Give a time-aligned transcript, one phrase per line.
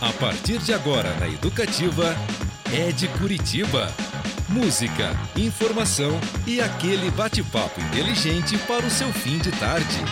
[0.00, 2.14] A partir de agora na Educativa,
[2.70, 3.88] é de Curitiba.
[4.46, 10.04] Música, informação e aquele bate-papo inteligente para o seu fim de tarde.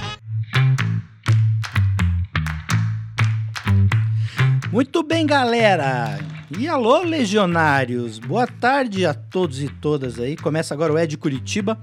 [4.73, 6.19] Muito bem, galera!
[6.59, 8.19] E alô, legionários!
[8.19, 10.35] Boa tarde a todos e todas aí.
[10.35, 11.79] Começa agora o É de Curitiba,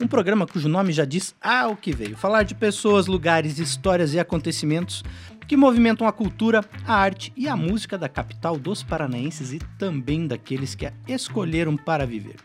[0.00, 2.16] um programa cujo nome já diz ao que veio.
[2.16, 5.04] Falar de pessoas, lugares, histórias e acontecimentos
[5.46, 10.26] que movimentam a cultura, a arte e a música da capital dos paranaenses e também
[10.26, 12.36] daqueles que a escolheram para viver.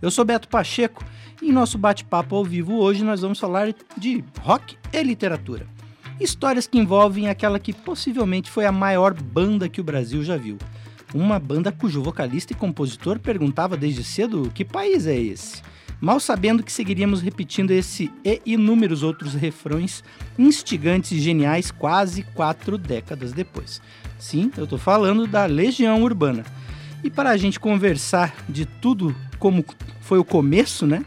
[0.00, 1.04] Eu sou Beto Pacheco
[1.40, 5.66] e em nosso bate-papo ao vivo hoje nós vamos falar de rock e literatura.
[6.20, 10.58] Histórias que envolvem aquela que possivelmente foi a maior banda que o Brasil já viu.
[11.14, 15.62] Uma banda cujo vocalista e compositor perguntava desde cedo que país é esse
[16.02, 20.02] mal sabendo que seguiríamos repetindo esse e inúmeros outros refrões
[20.36, 23.80] instigantes e geniais quase quatro décadas depois.
[24.18, 26.44] Sim, eu estou falando da Legião Urbana.
[27.04, 29.64] E para a gente conversar de tudo como
[30.00, 31.04] foi o começo, né?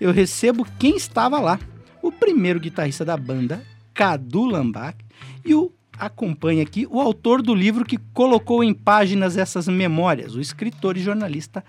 [0.00, 1.58] Eu recebo quem estava lá,
[2.00, 4.96] o primeiro guitarrista da banda, Cadu Lambach,
[5.44, 10.40] e o acompanha aqui o autor do livro que colocou em páginas essas memórias, o
[10.40, 11.64] escritor e jornalista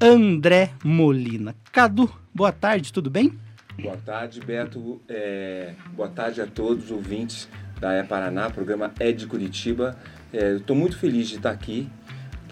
[0.00, 1.54] André Molina.
[1.72, 3.32] Cadu, boa tarde, tudo bem?
[3.80, 5.00] Boa tarde, Beto.
[5.08, 7.48] É, boa tarde a todos os ouvintes
[7.80, 9.96] da É Paraná, programa É de Curitiba.
[10.32, 11.88] É, Estou muito feliz de estar aqui,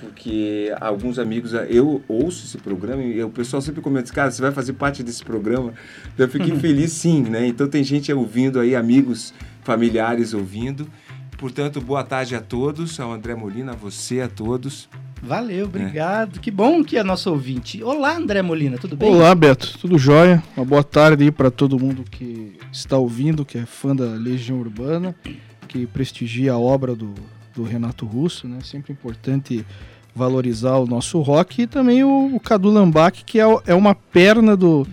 [0.00, 4.52] porque alguns amigos, eu ouço esse programa e o pessoal sempre comenta, cara, você vai
[4.52, 5.74] fazer parte desse programa?
[6.18, 7.46] Eu fiquei feliz sim, né?
[7.46, 9.32] Então tem gente ouvindo aí, amigos,
[9.62, 10.88] familiares ouvindo.
[11.38, 14.88] Portanto, boa tarde a todos, ao André Molina, a você, a todos.
[15.22, 16.38] Valeu, obrigado.
[16.38, 16.40] É.
[16.40, 17.80] Que bom que é nosso ouvinte.
[17.80, 19.08] Olá, André Molina, tudo bem?
[19.08, 20.42] Olá, Beto, tudo jóia?
[20.56, 24.58] Uma boa tarde aí para todo mundo que está ouvindo, que é fã da Legião
[24.58, 25.14] Urbana,
[25.68, 27.14] que prestigia a obra do,
[27.54, 28.58] do Renato Russo, né?
[28.64, 29.64] Sempre importante
[30.12, 34.56] valorizar o nosso rock e também o, o Cadu Lambac, que é, é uma perna
[34.56, 34.84] do,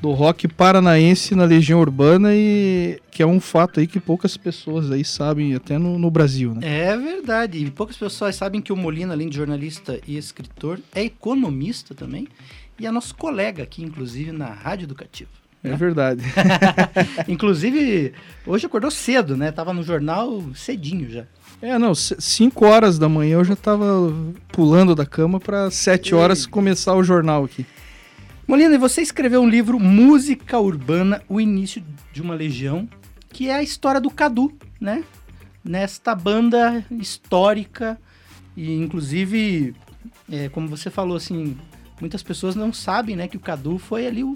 [0.00, 4.90] do rock paranaense na Legião Urbana e que é um fato aí que poucas pessoas
[4.90, 6.60] aí sabem até no, no, Brasil, né?
[6.62, 7.58] É verdade.
[7.58, 12.28] E poucas pessoas sabem que o Molina, além de jornalista e escritor, é economista também
[12.78, 15.30] e é nosso colega aqui, inclusive, na Rádio Educativa.
[15.64, 15.76] É né?
[15.76, 16.22] verdade.
[17.26, 18.12] inclusive,
[18.46, 19.50] hoje acordou cedo, né?
[19.50, 21.24] Tava no jornal cedinho já.
[21.60, 24.14] É, não, 5 horas da manhã eu já tava
[24.52, 27.66] pulando da cama para 7 horas começar o jornal aqui.
[28.48, 32.88] Molina, você escreveu um livro Música Urbana, o início de uma legião,
[33.28, 35.04] que é a história do Cadu, né?
[35.62, 38.00] Nesta banda histórica
[38.56, 39.74] e inclusive,
[40.32, 41.58] é, como você falou assim,
[42.00, 44.34] muitas pessoas não sabem, né, que o Cadu foi ali o,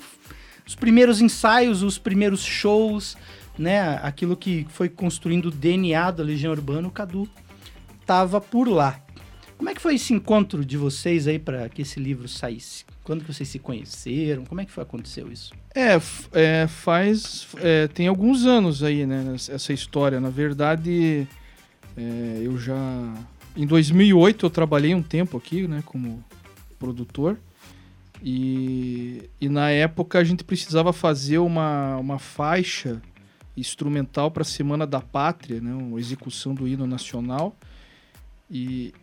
[0.67, 3.17] os primeiros ensaios, os primeiros shows,
[3.59, 7.27] né, aquilo que foi construindo o DNA da Legião Urbana, o Cadu
[7.99, 9.00] estava por lá.
[9.56, 12.84] Como é que foi esse encontro de vocês aí para que esse livro saísse?
[13.05, 14.45] Quando que vocês se conheceram?
[14.45, 15.53] Como é que foi, aconteceu isso?
[15.75, 15.99] É,
[16.33, 17.49] é faz.
[17.57, 19.35] É, tem alguns anos aí, né?
[19.35, 20.21] Essa história.
[20.21, 21.27] Na verdade,
[21.97, 22.77] é, eu já.
[23.57, 25.83] Em 2008 eu trabalhei um tempo aqui, né?
[25.85, 26.25] Como
[26.79, 27.39] produtor.
[28.23, 33.03] E, e na época a gente precisava fazer uma, uma faixa
[33.57, 35.75] instrumental para a Semana da Pátria, né?
[35.75, 37.57] Uma execução do hino nacional.
[38.49, 38.95] E,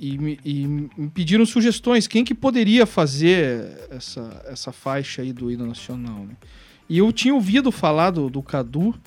[0.00, 5.50] e me, e me, pediram sugestões, quem que poderia fazer essa, essa faixa aí do
[5.50, 6.34] hino nacional, né?
[6.88, 8.98] E eu tinha ouvido falar do, do Cadu,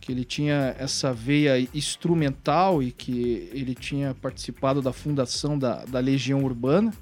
[0.00, 6.00] que ele tinha essa veia instrumental e que ele tinha participado da fundação da, da
[6.00, 6.92] Legião Urbana.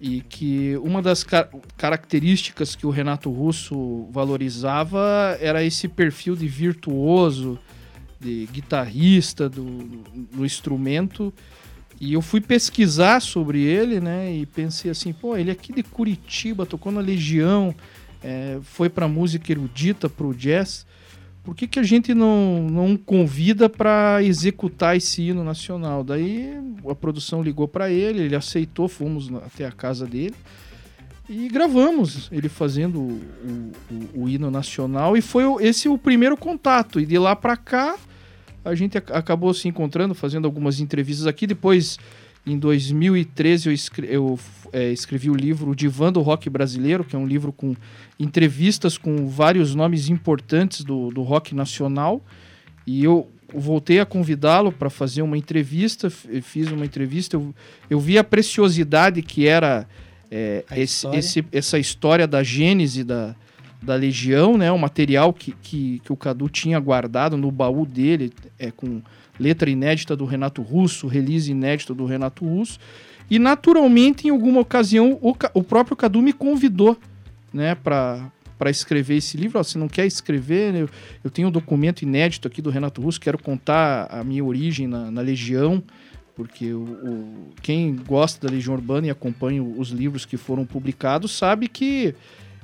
[0.00, 6.46] E que uma das car características que o Renato Russo valorizava era esse perfil de
[6.46, 7.58] virtuoso,
[8.20, 9.64] de guitarrista do,
[10.32, 11.32] do instrumento
[12.00, 14.32] e eu fui pesquisar sobre ele, né?
[14.32, 17.74] E pensei assim, pô, ele é aqui de Curitiba, tocou na Legião,
[18.22, 20.86] é, foi para música erudita, para o jazz.
[21.42, 26.04] Por que, que a gente não, não convida para executar esse hino nacional?
[26.04, 26.52] Daí
[26.88, 30.34] a produção ligou para ele, ele aceitou, fomos até a casa dele
[31.28, 33.20] e gravamos ele fazendo o,
[33.90, 36.98] o, o hino nacional e foi esse o primeiro contato.
[36.98, 37.96] E de lá para cá
[38.64, 41.46] a gente acabou se encontrando, fazendo algumas entrevistas aqui.
[41.46, 41.98] Depois,
[42.46, 44.38] em 2013, eu, escrevi, eu
[44.72, 47.74] é, escrevi o livro Divã do Rock Brasileiro, que é um livro com
[48.18, 52.22] entrevistas com vários nomes importantes do, do rock nacional.
[52.86, 57.36] E eu voltei a convidá-lo para fazer uma entrevista, fiz uma entrevista.
[57.36, 57.54] Eu,
[57.88, 59.86] eu vi a preciosidade que era
[60.30, 61.18] é, esse, história.
[61.18, 63.34] Esse, essa história da gênese da
[63.80, 64.70] da Legião, né?
[64.72, 69.00] O material que, que, que o Cadu tinha guardado no baú dele, é, com
[69.38, 72.78] letra inédita do Renato Russo, release inédito do Renato Russo.
[73.30, 76.96] E naturalmente, em alguma ocasião, o, o próprio Cadu me convidou,
[77.52, 79.62] né, para para escrever esse livro.
[79.62, 80.90] Se não quer escrever, eu,
[81.22, 85.12] eu, tenho um documento inédito aqui do Renato Russo, quero contar a minha origem na,
[85.12, 85.80] na Legião,
[86.34, 91.30] porque o, o, quem gosta da Legião Urbana e acompanha os livros que foram publicados
[91.30, 92.14] sabe que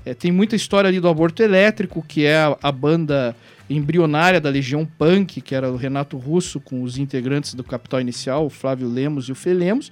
[0.05, 3.35] é, tem muita história ali do aborto elétrico, que é a, a, banda
[3.69, 8.45] embrionária da Legião Punk, que era o Renato Russo com os integrantes do Capital Inicial,
[8.45, 9.91] o Flávio Lemos e o Fê Lemos.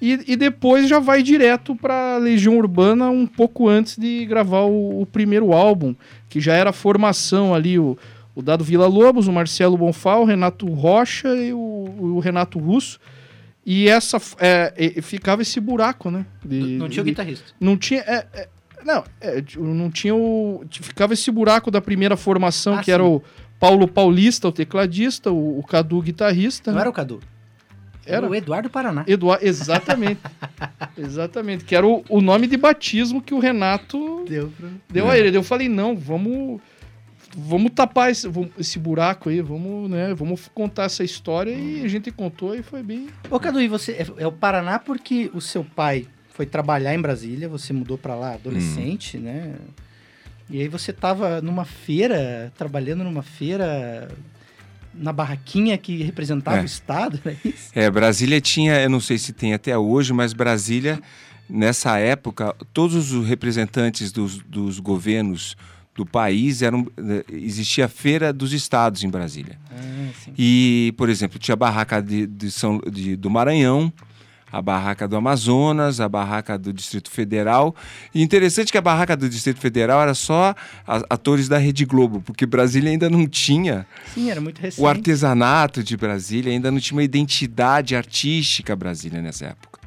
[0.00, 5.02] E, e depois já vai direto para Legião Urbana um pouco antes de gravar o,
[5.02, 5.94] o, primeiro álbum,
[6.28, 7.98] que já era a formação ali, o,
[8.34, 12.98] o Dado Vila Lobos, o Marcelo Bonfal, o Renato Rocha e o, o Renato Russo.
[13.66, 16.24] E essa é, ficava esse buraco, né?
[16.42, 17.52] De, não tinha o guitarrista.
[17.60, 18.00] Não tinha.
[18.00, 18.48] É, é,
[18.84, 20.64] não, é, não tinha o.
[20.70, 22.92] Ficava esse buraco da primeira formação, ah, que sim.
[22.92, 23.22] era o
[23.58, 26.70] Paulo Paulista, o tecladista, o, o Cadu, o guitarrista.
[26.70, 26.80] Não né?
[26.82, 27.20] era o Cadu.
[28.06, 29.04] Era o Eduardo Paraná.
[29.06, 30.20] Eduardo, exatamente.
[30.96, 31.64] exatamente.
[31.64, 34.68] Que era o, o nome de batismo que o Renato deu, pra...
[34.88, 35.12] deu é.
[35.12, 35.36] a ele.
[35.36, 36.60] Eu falei, não, vamos
[37.36, 38.28] vamos tapar esse,
[38.58, 42.82] esse buraco aí, vamos, né, vamos contar essa história e a gente contou e foi
[42.82, 43.08] bem.
[43.30, 46.08] Ô Cadu, e você é, é o Paraná porque o seu pai
[46.40, 49.20] foi trabalhar em Brasília, você mudou para lá adolescente, hum.
[49.20, 49.56] né?
[50.48, 54.08] E aí você tava numa feira, trabalhando numa feira
[54.94, 56.62] na barraquinha que representava é.
[56.62, 57.70] o Estado, é isso?
[57.74, 60.98] É, Brasília tinha, eu não sei se tem até hoje, mas Brasília,
[61.46, 65.58] nessa época, todos os representantes dos, dos governos
[65.94, 71.36] do país eram eh, existia a feira dos estados em Brasília ah, e por exemplo
[71.38, 73.92] tinha a barraca de, de São de, do Maranhão
[74.50, 77.74] a barraca do Amazonas, a barraca do Distrito Federal.
[78.14, 80.54] E interessante que a barraca do Distrito Federal era só
[80.86, 83.86] atores da Rede Globo, porque Brasília ainda não tinha.
[84.14, 84.82] Sim, era muito recente.
[84.82, 89.80] O artesanato de Brasília ainda não tinha uma identidade artística Brasília nessa época.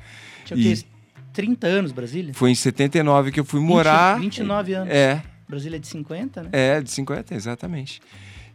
[0.45, 0.93] Tinha e...
[1.33, 2.33] 30 anos Brasília?
[2.33, 4.19] Foi em 79 que eu fui morar.
[4.19, 4.93] 20, 29 anos.
[4.93, 5.21] É.
[5.49, 6.49] Brasília é de 50, né?
[6.51, 8.01] É, de 50, exatamente.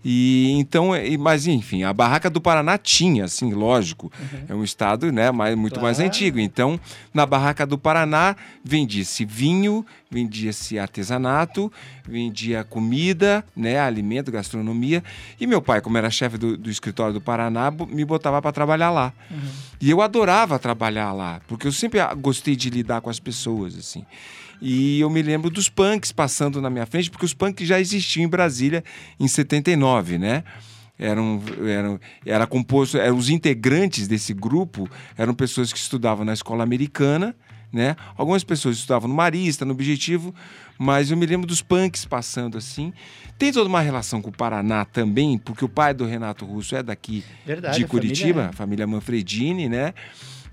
[0.05, 4.45] E então, mas enfim, a barraca do Paraná tinha, assim, lógico, uhum.
[4.49, 5.87] é um estado, né, mais, muito claro.
[5.87, 6.39] mais antigo.
[6.39, 6.79] Então,
[7.13, 11.73] na barraca do Paraná vendia-se vinho, vendia-se artesanato,
[12.07, 15.03] vendia comida, né, alimento, gastronomia.
[15.41, 18.91] E meu pai, como era chefe do, do escritório do Paraná, me botava para trabalhar
[18.91, 19.13] lá.
[19.31, 19.39] Uhum.
[19.81, 24.07] E eu adorava trabalhar lá, porque eu sempre gostei de lidar com as pessoas, assim.
[24.61, 28.25] E eu me lembro dos punks passando na minha frente, porque os punks já existiam
[28.25, 28.83] em Brasília
[29.19, 30.45] em 79, né?
[30.99, 36.65] Eram, eram, era composto, eram os integrantes desse grupo eram pessoas que estudavam na escola
[36.65, 37.37] americana,
[37.73, 37.95] né?
[38.17, 40.35] Algumas pessoas estudavam no Marista, no Objetivo,
[40.77, 42.93] mas eu me lembro dos punks passando assim.
[43.39, 46.83] Tem toda uma relação com o Paraná também, porque o pai do Renato Russo é
[46.83, 48.53] daqui Verdade, de Curitiba, família, é.
[48.53, 49.95] família Manfredini, né?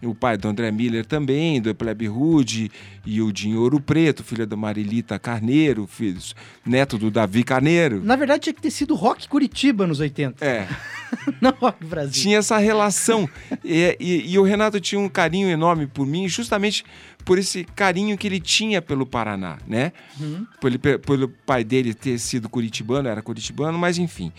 [0.05, 2.71] O pai do André Miller também, do Plebe Rude,
[3.05, 6.19] e o Dinho Ouro Preto, filho da Marilita Carneiro, filho,
[6.65, 8.01] neto do Davi Carneiro.
[8.03, 10.43] Na verdade, tinha que ter sido Rock Curitiba nos 80.
[10.43, 10.67] É.
[11.39, 12.23] Não Rock Brasil.
[12.23, 13.29] Tinha essa relação.
[13.63, 16.83] e, e, e o Renato tinha um carinho enorme por mim, justamente
[17.23, 19.91] por esse carinho que ele tinha pelo Paraná, né?
[20.19, 20.45] Uhum.
[20.61, 24.31] Pelo, pelo pai dele ter sido curitibano, era curitibano, mas enfim.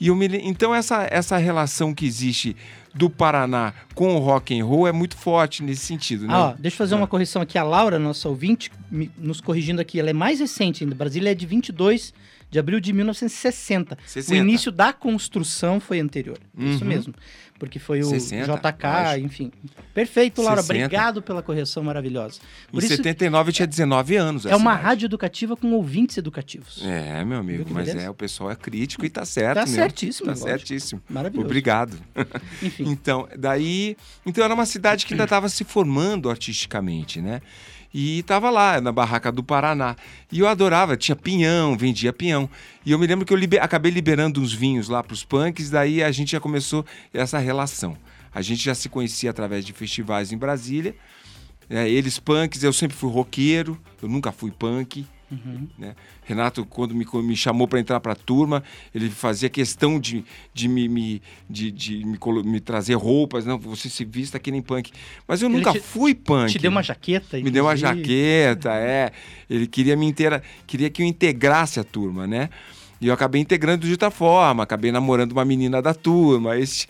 [0.00, 2.54] E me, então essa, essa relação que existe
[2.94, 6.34] do Paraná com o rock and roll é muito forte nesse sentido, né?
[6.34, 6.96] Ah, deixa eu fazer é.
[6.96, 7.58] uma correção aqui.
[7.58, 8.70] A Laura, nossa ouvinte,
[9.18, 10.94] nos corrigindo aqui, ela é mais recente ainda.
[10.94, 12.14] Brasília é de 22
[12.54, 13.98] de abril de 1960.
[14.06, 14.32] 60.
[14.32, 16.38] O início da construção foi anterior.
[16.56, 16.70] Uhum.
[16.70, 17.12] Isso mesmo.
[17.58, 19.50] Porque foi o 60, JK, enfim.
[19.92, 20.62] Perfeito, Laura.
[20.62, 20.84] 60.
[20.84, 22.40] Obrigado pela correção maravilhosa.
[22.70, 24.46] Por em isso, 79 tinha 19 anos.
[24.46, 24.86] É uma cidade.
[24.86, 26.80] rádio educativa com ouvintes educativos.
[26.84, 29.56] É, meu amigo, mas é, o pessoal é crítico e tá certo.
[29.56, 30.26] Tá certíssimo.
[30.26, 30.48] Tá lógico.
[30.48, 31.02] certíssimo.
[31.08, 31.46] Maravilhoso.
[31.46, 31.96] Obrigado.
[32.62, 32.84] Enfim.
[32.90, 33.96] então, daí.
[34.24, 37.40] Então era uma cidade que ainda estava se formando artisticamente, né?
[37.94, 39.94] E estava lá, na barraca do Paraná.
[40.32, 42.50] E eu adorava, tinha pinhão, vendia pinhão.
[42.84, 45.70] E eu me lembro que eu liber, acabei liberando uns vinhos lá para os punks,
[45.70, 47.96] daí a gente já começou essa relação.
[48.34, 50.96] A gente já se conhecia através de festivais em Brasília.
[51.70, 55.06] É, eles punks, eu sempre fui roqueiro, eu nunca fui punk.
[55.30, 55.68] Uhum.
[55.78, 55.94] Né?
[56.24, 58.62] Renato, quando me, me chamou para entrar para a turma,
[58.94, 63.44] ele fazia questão de, de, me, me, de, de me, me, trazer roupas.
[63.44, 64.92] Não, você se vista que nem punk.
[65.26, 66.52] Mas eu ele nunca te, fui punk.
[66.52, 67.38] Te deu uma jaqueta?
[67.38, 69.12] Me deu uma jaqueta, é.
[69.48, 72.48] Ele queria me inteira, queria que eu integrasse a turma, né?
[73.00, 76.56] E eu acabei integrando de outra forma, acabei namorando uma menina da turma.
[76.56, 76.86] Esse,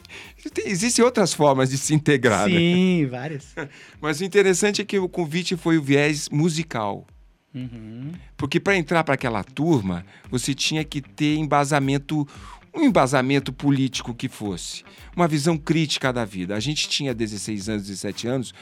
[0.65, 2.57] existem outras formas de se integrar, né?
[2.57, 3.09] Sim, né?
[3.09, 3.55] várias.
[4.01, 7.07] Mas o interessante é que o convite foi o viés musical.
[7.55, 8.13] Uhum.
[8.37, 12.27] Porque para entrar para aquela turma, você tinha que ter embasamento
[12.75, 14.83] um embasamento político que fosse,
[15.15, 16.57] uma visão crítica da vida.
[16.57, 18.55] A gente tinha 16 anos, 17 anos,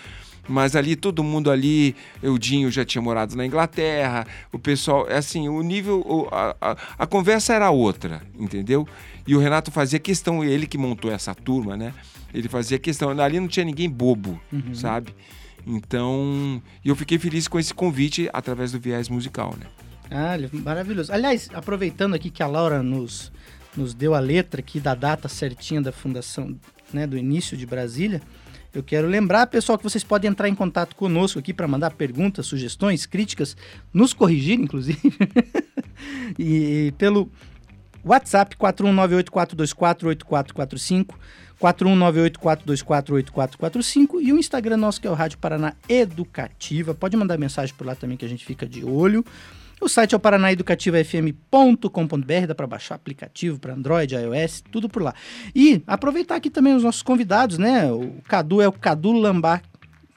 [0.46, 5.48] mas ali todo mundo ali, Eudinho já tinha morado na Inglaterra, o pessoal, é assim,
[5.48, 8.86] o nível, a, a, a conversa era outra, entendeu?
[9.26, 11.94] E o Renato fazia questão, ele que montou essa turma, né?
[12.34, 14.74] Ele fazia questão, ali não tinha ninguém bobo, uhum.
[14.74, 15.14] sabe?
[15.66, 19.66] Então, eu fiquei feliz com esse convite através do viés musical, né?
[20.10, 21.12] Ah, maravilhoso.
[21.12, 23.32] Aliás, aproveitando aqui que a Laura nos,
[23.76, 26.54] nos deu a letra aqui da data certinha da fundação,
[26.92, 28.20] né, do início de Brasília,
[28.74, 32.46] eu quero lembrar, pessoal, que vocês podem entrar em contato conosco aqui para mandar perguntas,
[32.46, 33.54] sugestões, críticas,
[33.92, 34.98] nos corrigir, inclusive,
[36.38, 37.30] e pelo
[38.04, 41.14] WhatsApp 41984248445,
[41.60, 46.92] 41984248445 e o Instagram nosso que é o Rádio Paraná Educativa.
[46.94, 49.24] Pode mandar mensagem por lá também que a gente fica de olho.
[49.82, 55.12] O site é o paranaeducativafm.com.br, dá para baixar aplicativo para Android, iOS, tudo por lá.
[55.52, 57.90] E aproveitar aqui também os nossos convidados, né?
[57.90, 59.60] O Cadu é o Cadu Lambar,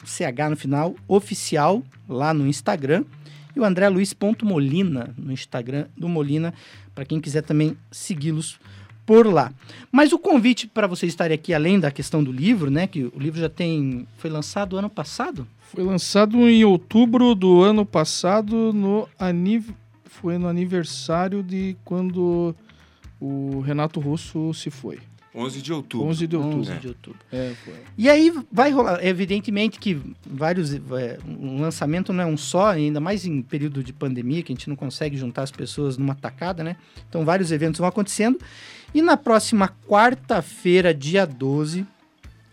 [0.03, 3.05] CH no final, oficial, lá no Instagram.
[3.55, 6.53] E o André Luiz Molina no Instagram do Molina,
[6.95, 8.57] para quem quiser também segui-los
[9.05, 9.53] por lá.
[9.91, 12.87] Mas o convite para vocês estarem aqui, além da questão do livro, né?
[12.87, 14.07] Que o livro já tem.
[14.17, 15.45] Foi lançado ano passado?
[15.59, 19.69] Foi lançado em outubro do ano passado, no aniv...
[20.05, 22.55] foi no aniversário de quando
[23.19, 24.99] o Renato Russo se foi.
[25.35, 26.07] 11 de outubro.
[26.07, 26.59] 11 de outubro.
[26.59, 27.19] 11 de outubro.
[27.31, 27.53] É,
[27.97, 33.01] e aí vai rolar, evidentemente que vários, é, um lançamento não é um só, ainda
[33.01, 36.63] mais em período de pandemia, que a gente não consegue juntar as pessoas numa tacada,
[36.63, 36.77] né?
[37.09, 38.39] Então vários eventos vão acontecendo.
[38.93, 41.85] E na próxima quarta-feira, dia 12,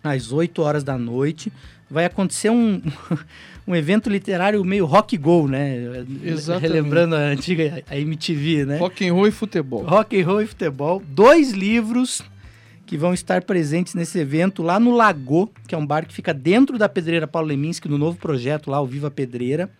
[0.02, 1.52] às 8 horas da noite,
[1.88, 2.82] vai acontecer um,
[3.64, 6.04] um evento literário meio rock go, né?
[6.24, 6.72] Exatamente.
[6.72, 8.78] Relembrando a antiga a MTV, né?
[8.78, 9.84] Rock and roll e futebol.
[9.84, 11.00] Rock and roll e futebol.
[11.06, 12.22] Dois livros
[12.92, 16.34] que vão estar presentes nesse evento lá no Lago, que é um bar que fica
[16.34, 19.70] dentro da Pedreira Paulo Leminski, no novo projeto lá, o Viva Pedreira,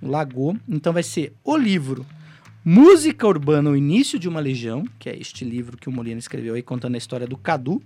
[0.00, 0.56] no Lago.
[0.68, 2.06] Então vai ser o livro
[2.64, 6.54] Música Urbana, o Início de uma Legião, que é este livro que o Molina escreveu
[6.54, 7.82] aí contando a história do Cadu,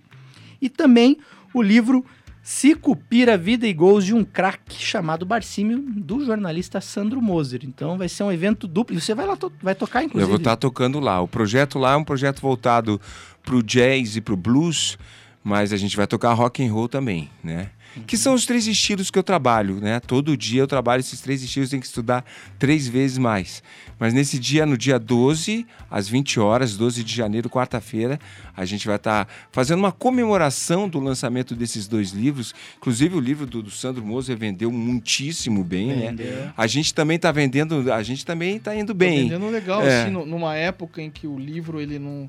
[0.61, 1.17] e também
[1.55, 2.05] o livro
[2.47, 7.63] se cupira vida e gols de um craque chamado Barcímio, do jornalista Sandro Moser.
[7.65, 8.97] Então vai ser um evento duplo.
[8.97, 10.23] E você vai lá, to vai tocar, inclusive.
[10.23, 11.21] Eu vou estar tá tocando lá.
[11.21, 13.01] O projeto lá é um projeto voltado
[13.43, 14.97] para o jazz e para o blues,
[15.47, 17.71] mas a gente vai tocar rock and roll também, né?
[18.05, 20.01] que são os três estilos que eu trabalho, né?
[20.01, 22.25] Todo dia eu trabalho esses três estilos, tenho que estudar
[22.59, 23.63] três vezes mais.
[23.99, 28.19] Mas nesse dia, no dia 12, às 20 horas, 12 de janeiro, quarta-feira,
[28.55, 32.55] a gente vai estar tá fazendo uma comemoração do lançamento desses dois livros.
[32.77, 36.11] Inclusive, o livro do, do Sandro Moser vendeu muitíssimo bem, né?
[36.11, 36.27] Vendeu.
[36.27, 36.53] né?
[36.57, 39.29] A gente também está vendendo, a gente também está indo bem.
[39.29, 40.03] Tá vendendo legal, é.
[40.03, 42.29] assim, numa época em que o livro ele não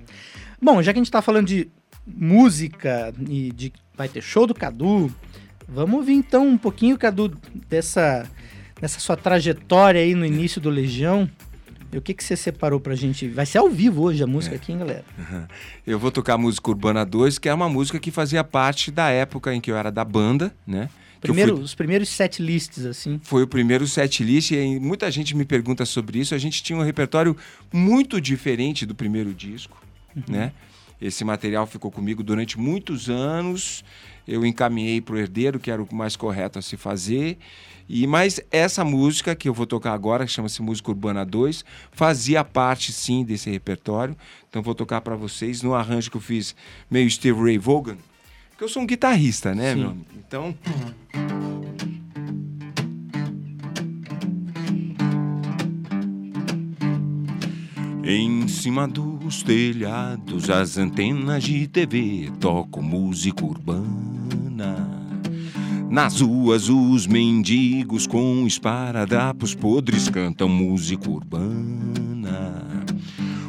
[0.60, 1.70] Bom, já que a gente está falando de
[2.06, 5.12] música e de vai ter show do Cadu,
[5.68, 7.36] vamos ouvir então um pouquinho, Cadu,
[7.68, 8.28] dessa,
[8.80, 11.28] dessa sua trajetória aí no início do Legião.
[11.92, 13.26] E o que, que você separou pra gente?
[13.28, 14.58] Vai ser ao vivo hoje a música é.
[14.58, 15.04] aqui, hein, galera?
[15.86, 19.08] Eu vou tocar a música Urbana 2, que é uma música que fazia parte da
[19.08, 20.90] época em que eu era da banda, né?
[21.20, 21.64] Primeiro, fui...
[21.64, 23.20] Os primeiros set lists, assim.
[23.22, 26.34] Foi o primeiro set list e muita gente me pergunta sobre isso.
[26.34, 27.36] A gente tinha um repertório
[27.72, 29.80] muito diferente do primeiro disco,
[30.14, 30.22] uhum.
[30.28, 30.52] né?
[31.00, 33.84] Esse material ficou comigo durante muitos anos.
[34.26, 37.38] Eu encaminhei para o herdeiro, que era o mais correto a se fazer.
[37.88, 42.44] E mas essa música que eu vou tocar agora, que chama-se Música Urbana 2, fazia
[42.44, 44.14] parte sim desse repertório.
[44.48, 46.54] Então vou tocar para vocês no arranjo que eu fiz
[46.90, 47.96] meio Steve Ray Vaughan,
[48.58, 49.80] que eu sou um guitarrista, né, Sim.
[49.80, 49.96] meu?
[50.18, 50.54] Então,
[58.10, 64.88] Em cima dos telhados, as antenas de TV tocam música urbana.
[65.90, 72.77] Nas ruas, os mendigos com esparadrapos podres cantam música urbana.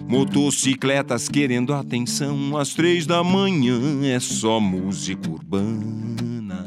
[0.09, 6.65] Motocicletas querendo atenção às três da manhã, é só música urbana.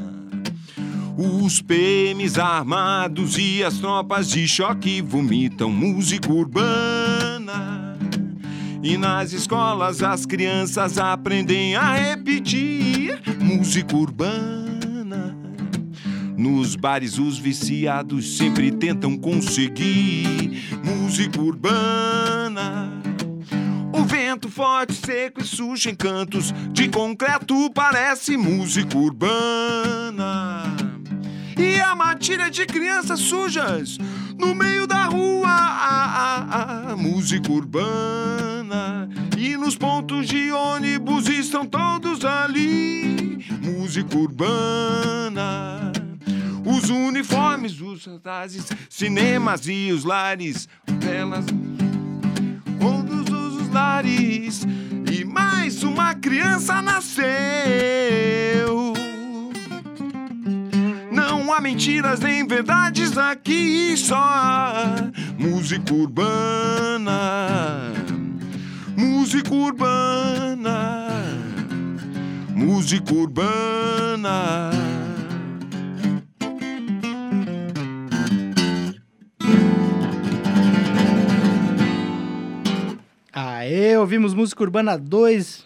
[1.17, 7.97] Os PMs armados e as tropas de choque vomitam música urbana.
[8.81, 15.37] E nas escolas as crianças aprendem a repetir música urbana.
[16.37, 22.92] Nos bares os viciados sempre tentam conseguir música urbana.
[24.03, 30.63] O vento forte, seco e sujo em cantos de concreto parece música urbana.
[31.57, 33.97] E a matilha de crianças sujas
[34.37, 39.07] no meio da rua, ah, ah, ah, música urbana.
[39.37, 45.93] E nos pontos de ônibus estão todos ali, música urbana.
[46.65, 50.67] Os uniformes, os cartazes, cinemas e os lares,
[50.99, 51.45] telas
[52.83, 53.32] todos os
[53.73, 54.65] lares
[55.11, 57.23] e mais uma criança nasceu.
[61.11, 64.95] Não há mentiras nem verdades aqui, só há
[65.37, 67.11] música urbana.
[68.95, 71.09] Música urbana.
[72.55, 74.71] Música urbana.
[83.35, 85.65] Aê, ouvimos Música Urbana 2,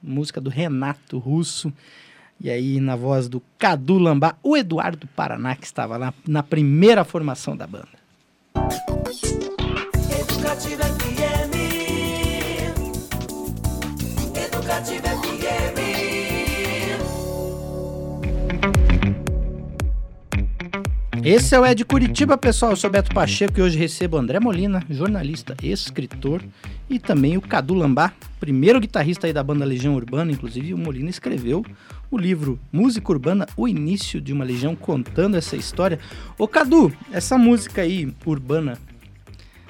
[0.00, 1.72] música do Renato Russo.
[2.40, 7.02] E aí, na voz do Cadu Lambá, o Eduardo Paraná, que estava lá na primeira
[7.02, 7.88] formação da banda.
[10.20, 11.50] Educativa FM.
[14.36, 15.09] Educativa
[21.24, 22.72] Esse é o Ed Curitiba, pessoal.
[22.72, 26.40] Eu sou Beto Pacheco e hoje recebo André Molina, jornalista, escritor,
[26.88, 30.32] e também o Cadu Lambá, primeiro guitarrista aí da banda Legião Urbana.
[30.32, 31.66] Inclusive, o Molina escreveu
[32.10, 35.98] o livro Música Urbana, o início de uma legião, contando essa história.
[36.38, 38.78] Ô Cadu, essa música aí, urbana,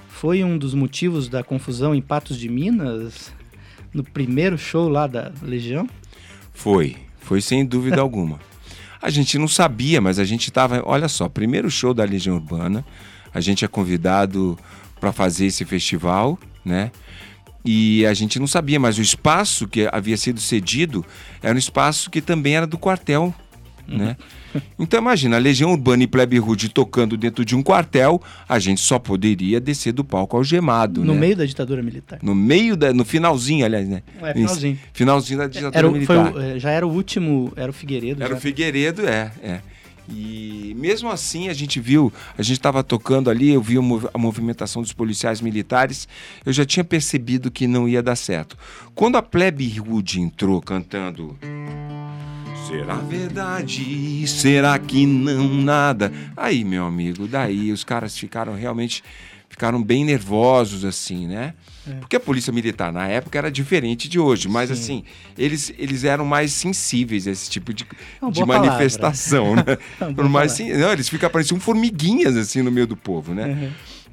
[0.09, 3.33] foi um dos motivos da confusão em Patos de Minas,
[3.93, 5.89] no primeiro show lá da Legião?
[6.53, 8.39] Foi, foi sem dúvida alguma.
[9.03, 10.83] A gente não sabia, mas a gente estava.
[10.85, 12.85] Olha só, primeiro show da Legião Urbana,
[13.33, 14.59] a gente é convidado
[15.01, 16.91] para fazer esse festival, né?
[17.65, 21.05] E a gente não sabia, mas o espaço que havia sido cedido
[21.43, 23.35] era um espaço que também era do quartel,
[23.87, 24.17] né?
[24.79, 28.81] Então imagina, a Legião Urbana e Plebe Rude tocando dentro de um quartel, a gente
[28.81, 31.21] só poderia descer do palco algemado, No né?
[31.21, 32.19] meio da ditadura militar.
[32.23, 34.03] No meio da, no finalzinho, aliás, né?
[34.23, 34.79] É, finalzinho.
[34.93, 36.33] Finalzinho da ditadura Era, militar.
[36.35, 38.23] o- eh, já era o último, era o Figueiredo.
[38.23, 38.39] Era já.
[38.39, 39.61] o Figueiredo, é, é.
[40.13, 43.77] E mesmo assim a gente viu, a gente estava tocando ali, eu vi
[44.13, 46.09] a movimentação dos policiais militares,
[46.45, 48.57] eu já tinha percebido que não ia dar certo.
[48.93, 51.39] Quando a Plebe Rude entrou cantando
[52.71, 54.27] Será verdade?
[54.29, 56.13] Será que não nada?
[56.37, 59.03] Aí, meu amigo, daí os caras ficaram realmente
[59.49, 61.55] ficaram bem nervosos assim, né?
[61.99, 64.75] Porque a polícia militar na época era diferente de hoje, mas Sim.
[64.75, 65.05] assim,
[65.37, 67.85] eles, eles eram mais sensíveis a esse tipo de,
[68.23, 68.47] É de palavra.
[68.69, 69.65] manifestação, né?
[70.01, 70.79] É uma boa Por mais palavra.
[70.79, 73.47] não, eles ficam pareciam formiguinhas assim no meio do povo, né?
[73.47, 73.71] Uhum.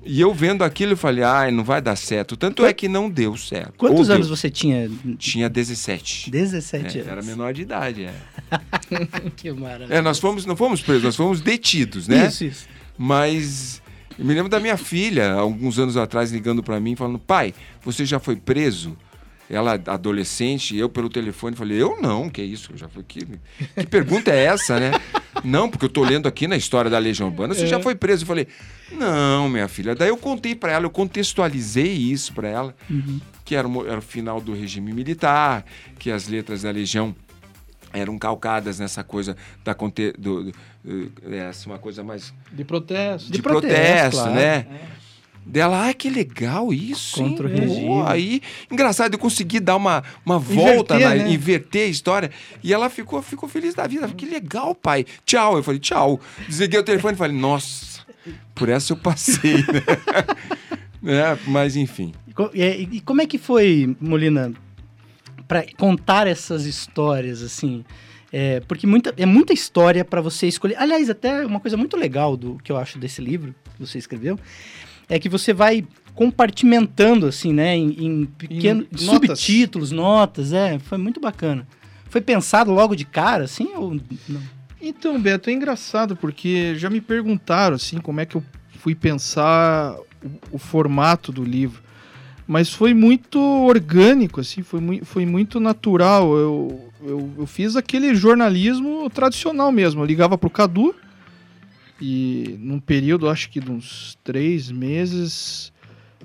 [0.07, 2.37] E eu vendo aquilo, eu falei, ai, não vai dar certo.
[2.37, 3.73] Tanto é que não deu certo.
[3.77, 4.35] Quantos Ou anos deu.
[4.35, 4.89] você tinha?
[5.17, 6.31] Tinha 17.
[6.31, 7.11] 17 É, anos.
[7.11, 8.13] era menor de idade, é.
[9.35, 9.93] que maravilha.
[9.95, 12.27] É, nós fomos, não fomos presos, nós fomos detidos, né?
[12.27, 12.67] Isso, isso.
[12.97, 13.81] Mas
[14.17, 18.05] eu me lembro da minha filha, alguns anos atrás, ligando pra mim, falando: pai, você
[18.05, 18.97] já foi preso?
[19.49, 22.71] Ela, adolescente, eu pelo telefone falei: eu não, que isso?
[22.73, 24.91] Eu já fui que, que pergunta é essa, né?
[25.43, 28.23] não, porque eu tô lendo aqui na história da Legião Urbana, você já foi preso?
[28.23, 28.47] Eu falei:
[28.91, 29.95] não, minha filha.
[29.95, 32.75] Daí eu contei pra ela, eu contextualizei isso pra ela,
[33.45, 35.63] que era o, mo- era o final do regime militar,
[35.97, 37.15] que as letras da Legião
[37.93, 40.53] eram calcadas nessa coisa da conte, do, do,
[40.85, 43.27] eh, essa uma coisa mais De protesto.
[43.27, 44.33] De de, protesto, protesto, claro.
[44.35, 44.67] né?
[45.49, 47.15] Dela, ah, que legal isso.
[47.23, 48.03] Contra o Pô, regime.
[48.05, 51.31] Aí, engraçado, eu consegui dar uma, uma volta, Inverter, na- né?
[51.31, 52.31] inverter a história.
[52.61, 54.07] E ela ficou, ficou feliz da vida.
[54.09, 55.05] Que legal, pai.
[55.25, 55.55] Tchau.
[55.55, 56.19] Eu falei, tchau.
[56.47, 58.01] Desliguei o telefone e falei, nossa,
[58.53, 59.83] por essa eu passei, né?
[61.05, 62.11] É, mas enfim.
[62.53, 64.51] E E, e como é que foi, Molina,
[65.47, 67.85] para contar essas histórias, assim?
[68.33, 70.75] É, porque muita, é muita história para você escolher.
[70.77, 74.37] Aliás, até uma coisa muito legal do que eu acho desse livro que você escreveu
[75.09, 79.39] é que você vai compartimentando, assim, né, em, em pequenos Em notas.
[79.39, 80.51] subtítulos, notas.
[80.53, 81.67] É, foi muito bacana.
[82.09, 83.95] Foi pensado logo de cara, assim, ou
[84.27, 84.41] não?
[84.81, 88.43] Então, Beto, é engraçado porque já me perguntaram assim como é que eu
[88.79, 91.81] fui pensar o, o formato do livro.
[92.47, 96.35] Mas foi muito orgânico, assim, foi, mui- foi muito natural.
[96.37, 100.01] Eu, eu, eu fiz aquele jornalismo tradicional mesmo.
[100.01, 100.95] Eu ligava pro Cadu
[101.99, 105.71] e num período, acho que de uns três meses,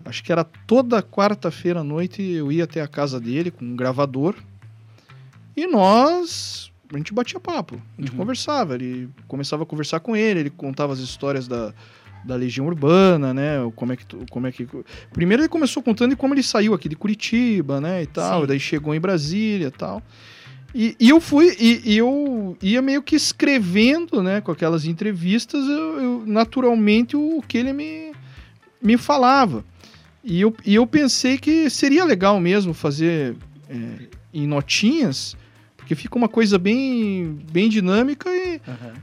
[0.04, 3.76] acho que era toda quarta-feira à noite eu ia até a casa dele com um
[3.76, 4.34] gravador
[5.56, 8.18] e nós a gente batia papo, a gente Uhum.
[8.18, 11.72] conversava, ele começava a conversar com ele, ele contava as histórias da,
[12.22, 13.54] da Legião Urbana, né?
[13.74, 14.68] Como é que como é que
[15.10, 18.46] primeiro ele começou contando de como ele saiu aqui de Curitiba, né, e tal, Sim.
[18.46, 20.02] daí chegou em Brasília, e tal.
[20.74, 25.66] E, e eu fui e, e eu ia meio que escrevendo, né, com aquelas entrevistas,
[25.66, 28.12] eu, eu- naturalmente o, o que ele me
[28.80, 29.64] me falava.
[30.24, 33.36] E eu, e eu pensei que seria legal mesmo fazer
[33.68, 33.76] é,
[34.34, 35.36] em notinhas,
[35.76, 38.60] porque fica uma coisa bem, bem dinâmica e,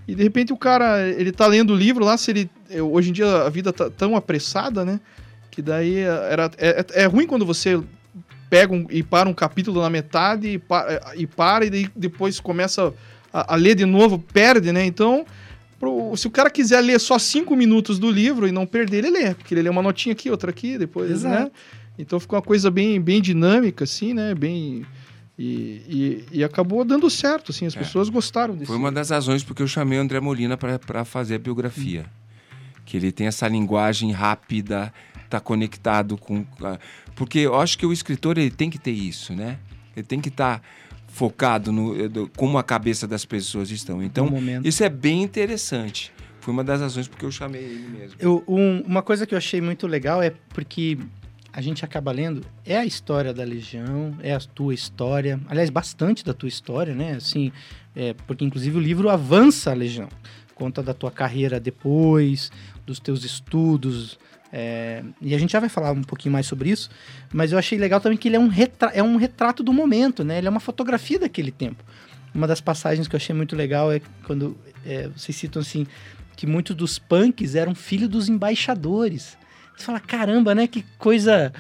[0.07, 2.49] e de repente o cara, ele tá lendo o livro lá, se ele.
[2.69, 4.99] eh, Hoje em dia a vida tá tão apressada, né?
[5.51, 7.79] Que daí eh, era, é, é- é ruim quando você
[8.49, 11.89] pega um- e para um capítulo na metade e, pa- eh, e para e daí
[11.95, 12.93] depois começa
[13.31, 14.85] a, a ler de novo, perde, né?
[14.85, 15.25] Então,
[15.79, 19.09] pro- se o cara quiser ler só cinco minutos do livro e não perder, ele
[19.11, 21.43] lê, porque ele lê uma notinha aqui, outra aqui, depois, Exato.
[21.45, 21.51] né?
[21.97, 24.33] Então ficou uma coisa bem, bem dinâmica, assim, né?
[24.33, 24.85] Bem.
[25.37, 27.79] E, e, e acabou dando certo, assim, as É.
[27.79, 28.65] pessoas gostaram desse.
[28.67, 32.05] Foi uma das razões porque eu chamei o André Molina para fazer a biografia.
[32.85, 34.91] Que ele tem essa linguagem rápida,
[35.29, 36.45] tá conectado com.
[37.19, 39.59] Porque eu acho que o escritor ele tem que ter isso, né?
[39.95, 40.61] Ele tem que estar
[41.07, 44.01] focado no eh, do- como a cabeça das pessoas estão.
[44.01, 44.65] Então, momento.
[44.65, 46.11] isso é bem interessante.
[46.39, 48.15] Foi uma das razões porque eu chamei ele mesmo.
[48.19, 50.97] Eu, um- uma coisa que eu achei muito legal é porque
[51.51, 56.23] a gente acaba lendo, é a história da Legião, é a tua história, aliás, bastante
[56.23, 57.13] da tua história, né?
[57.17, 57.51] Assim,
[57.95, 60.07] é, porque inclusive o livro avança a Legião,
[60.55, 62.49] conta da tua carreira depois,
[62.85, 64.17] dos teus estudos,
[64.51, 66.89] é, e a gente já vai falar um pouquinho mais sobre isso,
[67.31, 70.23] mas eu achei legal também que ele é um, retra é um retrato do momento,
[70.23, 70.39] né?
[70.39, 71.83] Ele é uma fotografia daquele tempo.
[72.33, 75.85] Uma das passagens que eu achei muito legal é quando é, vocês citam assim
[76.35, 79.37] que muitos dos punks eram filhos dos embaixadores.
[79.75, 80.67] Você fala, caramba, né?
[80.67, 81.53] Que coisa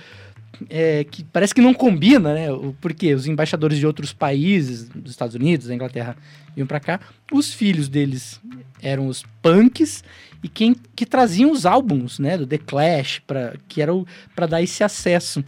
[0.69, 2.47] é, que parece que não combina, né?
[2.81, 6.15] Porque os embaixadores de outros países, dos Estados Unidos, da Inglaterra,
[6.57, 6.99] iam pra cá.
[7.31, 8.39] Os filhos deles
[8.81, 10.03] eram os punks
[10.43, 12.37] e quem que traziam os álbuns, né?
[12.37, 13.91] Do The Clash, pra, que era
[14.35, 15.43] para dar esse acesso.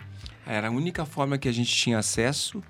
[0.45, 2.63] Era a única forma que a gente tinha acesso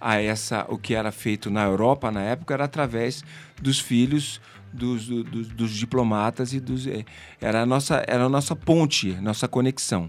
[0.00, 3.24] a essa o que era feito na Europa na época era através
[3.60, 4.40] dos filhos
[4.72, 7.04] dos, do- dos, dos diplomatas e dos eh,
[7.40, 10.08] era a nossa era a nossa ponte nossa conexão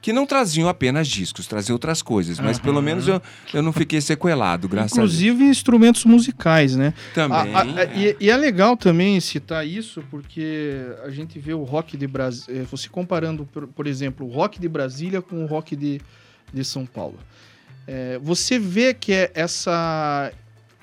[0.00, 2.82] que não traziam apenas discos traziam outras coisas mas pelo Aham.
[2.84, 3.20] menos eu,
[3.52, 6.88] eu não fiquei sequelado graças Inclusive instrumentos musicais, né?
[6.88, 7.98] a Deus também A- a- é.
[8.20, 12.64] e, e é legal também citar isso, porque a gente vê o rock de Brasília.
[12.70, 16.00] Você comparando, por, por exemplo, o rock de Brasília com o rock de,
[16.52, 17.18] de São Paulo.
[17.86, 20.32] É, você vê que é essa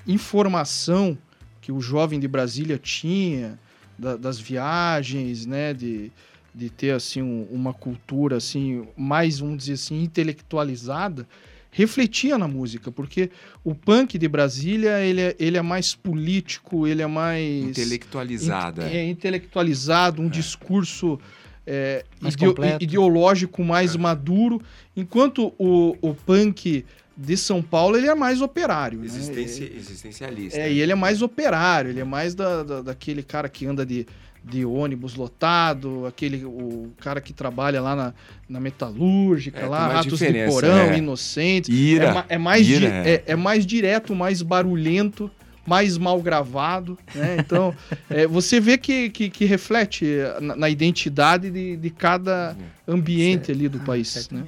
[0.07, 1.17] informação
[1.61, 3.57] que o jovem de Brasília tinha
[3.97, 5.73] da- das viagens, né?
[5.73, 6.11] De,
[6.55, 11.27] de ter assim um- uma cultura assim mais vamos dizer assim intelectualizada
[11.71, 13.31] refletia na música porque
[13.63, 19.07] o punk de Brasília ele é, ele é mais político ele é mais intelectualizada é,
[19.09, 21.19] intelectualizado um discurso
[21.65, 22.83] é, Mais ideo- completo.
[22.83, 24.61] ideológico mais maduro
[24.95, 26.85] enquanto o, o punk
[27.15, 29.05] de São Paulo ele é mais operário né?
[29.05, 33.47] Existência, existencialista É, e ele é mais operário, ele é mais da, da- daquele cara
[33.49, 34.05] que anda de,
[34.43, 38.13] de ônibus lotado, aquele o cara que trabalha lá na,
[38.49, 40.97] na metalúrgica, É, lá, Ratos de Porão, é.
[40.97, 41.69] Inocentes.
[41.73, 43.13] Ira, é, é mais ira, di- é.
[43.13, 45.31] é, é mais direto, mais barulhento,
[45.65, 47.37] mais mal gravado, né?
[47.39, 47.73] Então,
[48.09, 50.05] é, você vê que, que, que reflete
[50.41, 54.43] na, na identidade de, de cada ambiente ali do Ah, país, né?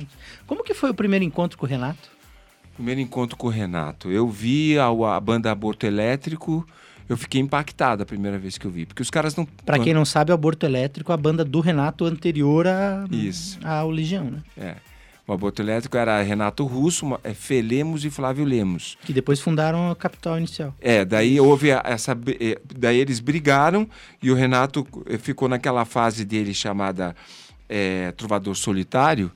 [0.46, 2.10] Como que foi o primeiro encontro com o Renato?
[2.74, 4.12] Primeiro encontro com o Renato.
[4.12, 6.68] Eu vi a, a banda Aborto Elétrico
[7.08, 8.86] eu fiquei impactado a primeira vez que eu vi.
[8.86, 9.46] Porque os caras não.
[9.46, 13.60] Pra quem não sabe, o Aborto Elétrico, a banda do Renato anterior a, Isso.
[13.64, 14.40] ao Legião, né?
[14.58, 14.76] É.
[15.28, 18.96] O aborto elétrico era Renato Russo, é, Fê Lemos e Flávio Lemos.
[19.04, 20.76] Que depois fundaram a Capital Inicial.
[20.80, 22.16] É, daí houve a- essa.
[22.40, 23.90] eh, Daí eles brigaram
[24.22, 27.16] e o Renato eh, ficou naquela fase dele chamada
[27.68, 29.32] eh, Trovador Solitário.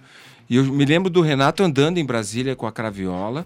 [0.47, 3.43] E eu me lembro do Renato andando em Brasília com a craviola,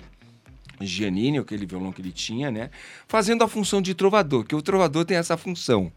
[0.81, 2.69] Giannini, aquele violão que ele tinha, né?
[3.07, 5.91] Fazendo a função de trovador, que o trovador tem essa função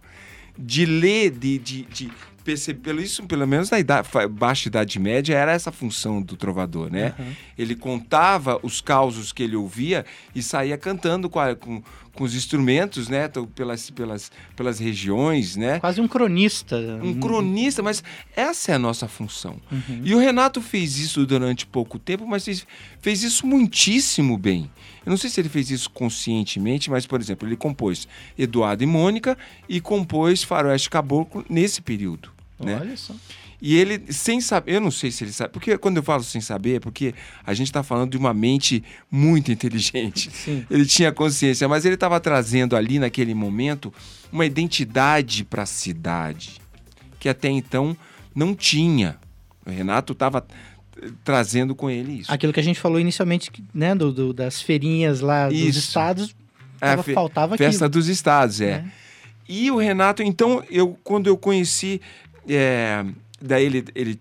[0.59, 2.11] de ler, de, de, de
[2.46, 6.90] perceber, pelo isso, pelo menos na idade, baixa idade média, era essa função do trovador,
[6.90, 7.12] né?
[7.59, 11.82] Ele contava os causos que ele ouvia e saía cantando com, a- com,
[12.14, 13.26] com os instrumentos, né?
[13.26, 15.80] Então, Pelas, pelas, pelas regiões, né?
[15.80, 16.76] Quase um cronista.
[17.02, 18.02] Um cronista, mas
[18.35, 19.56] essa é a nossa função.
[20.04, 22.66] E o Renato fez isso durante pouco tempo, mas fez,
[23.00, 24.70] fez isso muitíssimo bem.
[25.04, 28.87] Eu não sei se ele fez isso conscientemente, mas, por exemplo, ele compôs Eduardo e
[28.87, 29.37] Mônica
[29.68, 32.30] e compôs Faroeste Caboclo nesse período.
[32.59, 32.79] Né?
[32.81, 33.14] Olha só.
[33.61, 36.40] E ele, sem saber, eu não sei se ele sabe, porque quando eu falo sem
[36.42, 37.14] saber, é porque
[37.45, 40.31] a gente está falando de uma mente muito inteligente.
[40.35, 40.66] Sim.
[40.71, 43.92] Ele tinha consciência, mas ele estava trazendo ali naquele momento
[44.31, 46.61] uma identidade para a cidade,
[47.19, 47.97] que até então
[48.35, 49.16] não tinha.
[49.64, 50.47] O Renato estava
[51.03, 52.33] eh, trazendo com ele isso.
[52.33, 55.79] Aquilo que a gente falou inicialmente, né, do, do- das feirinhas lá dos Isso.
[55.79, 56.37] estados,
[56.79, 58.01] É, tava- fe- faltava Festa aquilo.
[58.01, 58.83] dos Estados, é.
[58.83, 58.92] né?
[59.49, 62.01] E o Renato, então, eu quando eu conheci,
[62.48, 63.04] é,
[63.40, 64.20] daí ele, ele,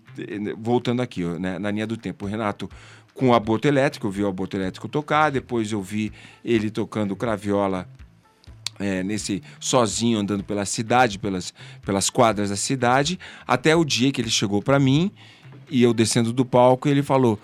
[0.58, 2.68] voltando aqui, né, na linha do tempo, o Renato
[3.14, 6.12] com o aborto elétrico, eu vi o aborto elétrico tocar, depois eu vi
[6.44, 7.88] ele tocando craviola
[8.78, 14.20] é, nesse sozinho andando pela cidade, pelas, pelas quadras da cidade, até o dia que
[14.20, 15.10] ele chegou para mim
[15.70, 17.38] e eu descendo do palco, ele falou: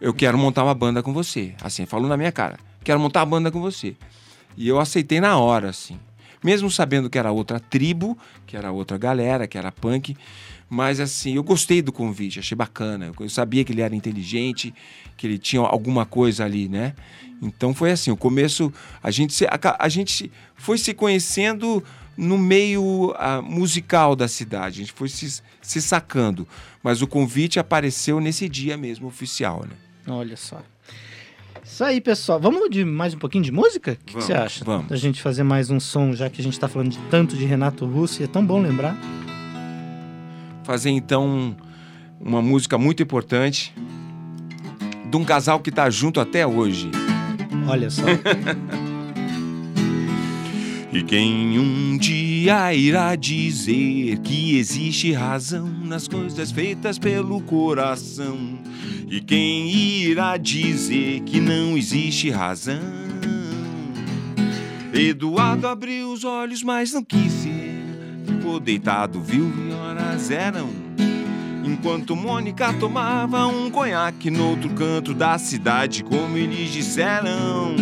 [0.00, 1.54] "Eu quero montar uma banda com você".
[1.60, 3.96] Assim, falou na minha cara: "Quero montar uma banda com você".
[4.56, 5.98] E eu aceitei na hora, assim.
[6.46, 10.16] Mesmo sabendo que era outra tribo, que era outra galera, que era punk,
[10.70, 13.10] mas assim, eu gostei do convite, achei bacana.
[13.18, 14.72] Eu sabia que ele era inteligente,
[15.16, 16.94] que ele tinha alguma coisa ali, né?
[17.42, 21.82] Então foi assim, o começo, a gente, se, a, a gente foi se conhecendo
[22.16, 26.46] no meio ah, musical da cidade, a gente foi se, se sacando.
[26.80, 29.74] Mas o convite apareceu nesse dia mesmo, oficial, né?
[30.06, 30.62] Olha só.
[31.66, 32.38] Isso aí, pessoal.
[32.38, 33.98] Vamos de mais um pouquinho de música?
[34.00, 34.64] O que, você acha?
[34.64, 34.86] vamos.
[34.86, 37.44] Da gente fazer mais um som, já que a gente tá falando de tanto de
[37.44, 38.96] Renato Russo, e é tão bom lembrar.
[40.62, 41.56] fazer então
[42.20, 43.74] uma música muito importante
[45.10, 46.88] de um casal que está junto até hoje.
[47.68, 48.02] Olha só.
[50.96, 58.58] E quem um dia irá dizer que existe razão nas coisas feitas pelo coração?
[59.06, 62.80] E quem irá dizer que não existe razão?
[64.90, 67.84] Eduardo abriu os olhos, mas não quis ser.
[68.26, 70.70] Ficou deitado, viu que horas eram.
[71.62, 77.76] Enquanto Mônica tomava um conhaque no outro canto da cidade, como eles disseram.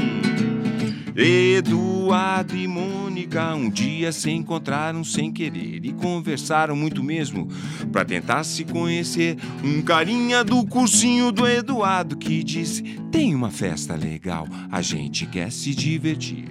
[1.16, 7.46] Eduardo e Mônica um dia se encontraram sem querer e conversaram muito mesmo
[7.92, 9.36] pra tentar se conhecer.
[9.62, 15.52] Um carinha do cursinho do Eduardo que disse: Tem uma festa legal, a gente quer
[15.52, 16.48] se divertir.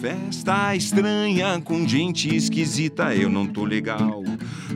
[0.00, 4.22] Festa estranha com gente esquisita, eu não tô legal.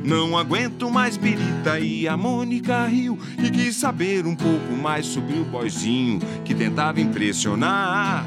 [0.02, 5.38] Não aguento mais birita e a Mônica riu e quis saber um pouco mais sobre
[5.38, 8.26] o boizinho que tentava impressionar.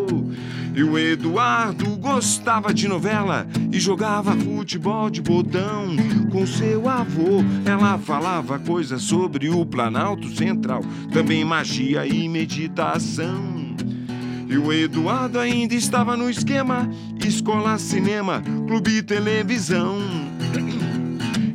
[0.73, 5.95] E o Eduardo gostava de novela e jogava futebol de botão
[6.31, 7.43] com seu avô.
[7.65, 10.81] Ela falava coisas sobre o Planalto Central,
[11.11, 13.75] também magia e meditação.
[14.47, 16.89] E o Eduardo ainda estava no esquema:
[17.25, 20.30] escola, cinema, clube televisão.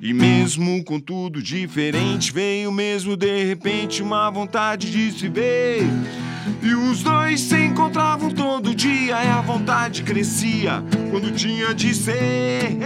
[0.07, 5.83] E mesmo com tudo diferente, veio mesmo de repente uma vontade de se ver.
[6.63, 12.79] E os dois se encontravam todo dia, e a vontade crescia quando tinha de ser.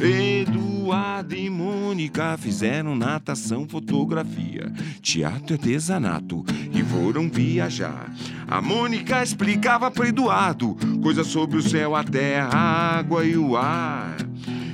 [0.00, 8.12] Eduardo e Mônica fizeram natação, fotografia, teatro e artesanato e foram viajar.
[8.48, 13.56] A Mônica explicava para Eduardo coisas sobre o céu, a terra, a água e o
[13.56, 14.16] ar.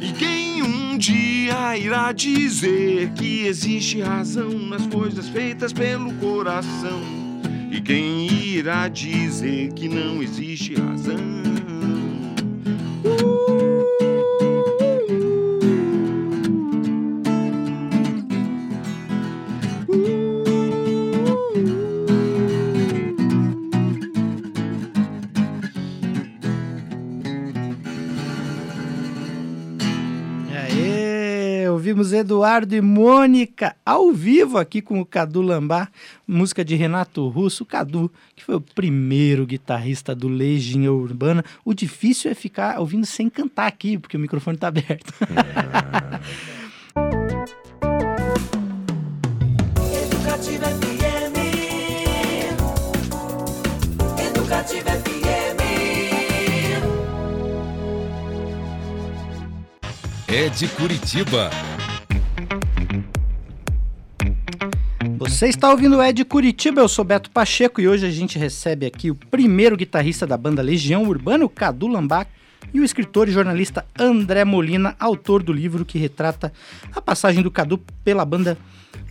[0.00, 7.02] E quem um dia irá dizer que existe razão nas coisas feitas pelo coração?
[7.72, 11.53] E quem irá dizer que não existe razão?
[32.12, 35.88] Eduardo e Mônica ao vivo aqui com o Cadu Lambá,
[36.26, 41.44] música de Renato Russo, Cadu, que foi o primeiro guitarrista do Legião Urbana.
[41.64, 45.12] O difícil é ficar ouvindo sem cantar aqui, porque o microfone tá aberto.
[50.04, 51.34] Educativa FM.
[54.18, 55.14] Educativa FM.
[60.28, 61.50] É de Curitiba.
[65.16, 68.84] Você está ouvindo o Ed Curitiba, eu sou Beto Pacheco e hoje a gente recebe
[68.84, 72.28] aqui o primeiro guitarrista da banda Legião Urbana, o Cadu Lambach,
[72.72, 76.52] e o escritor e jornalista André Molina, autor do livro que retrata
[76.92, 78.58] a passagem do Cadu pela banda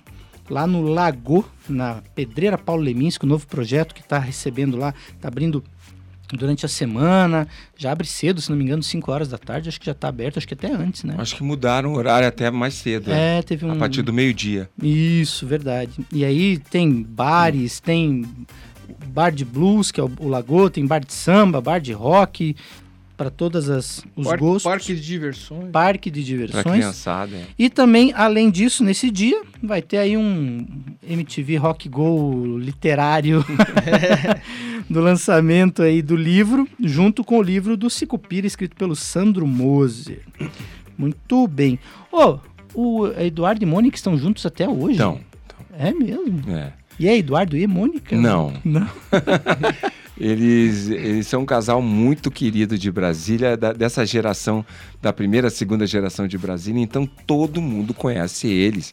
[0.49, 5.29] lá no Lago, na Pedreira Paulo Leminski, o novo projeto que está recebendo lá, está
[5.29, 5.63] abrindo
[6.33, 9.81] durante a semana, já abre cedo, se não me engano, 5 horas da tarde, acho
[9.81, 11.15] que já está aberto, acho que até antes, né?
[11.19, 13.11] Acho que mudaram o horário até mais cedo.
[13.11, 13.39] né?
[13.39, 13.73] É, teve um...
[13.73, 14.69] A partir do meio-dia.
[14.83, 15.93] Isso, verdade.
[16.13, 18.25] E aí tem bares, tem
[19.07, 22.57] bar de blues, que é o, o Lagoa, tem bar de samba, bar de rock,
[23.21, 24.63] para todas as os Par- gostos.
[24.63, 25.71] Parque de diversões.
[25.71, 26.65] Parque de Pra diversões.
[26.79, 27.37] criançada.
[27.37, 27.45] é.
[27.59, 30.67] E também, além disso, nesse dia, vai ter aí um
[31.07, 33.45] MTV Rock Go literário
[34.89, 40.23] do lançamento aí do livro, junto com o livro do Sicupira, escrito pelo Sandro Moser.
[40.97, 41.79] Muito bem.
[42.11, 42.39] Ô,
[42.73, 44.95] o Eduardo e Mônica estão juntos até hoje?
[44.95, 45.21] Então,
[45.79, 46.41] É mesmo?
[46.49, 46.73] é.
[46.99, 48.17] E é Eduardo e Mônica?
[48.17, 48.55] Não.
[48.65, 48.89] Não.
[50.21, 54.65] Eles, eles são um casal muito querido de Brasília, da- dessa geração,
[55.01, 58.93] da primeira, segunda geração de Brasília, então todo mundo conhece eles.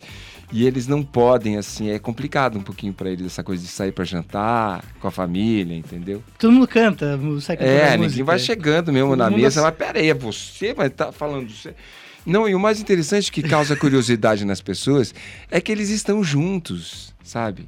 [0.53, 3.91] E eles não podem, assim, é complicado um pouquinho pra eles essa coisa de sair
[3.91, 6.23] pra jantar com a família, entendeu?
[6.39, 10.09] Todo mundo canta, sai cantando É, ninguém vai chegando mesmo Todo na mesa, mas peraí,
[10.09, 11.49] é você vai estar falando.
[11.51, 11.75] Você...
[12.25, 15.13] Não, e o mais interessante que causa curiosidade nas pessoas
[15.51, 17.67] é que eles estão juntos, sabe?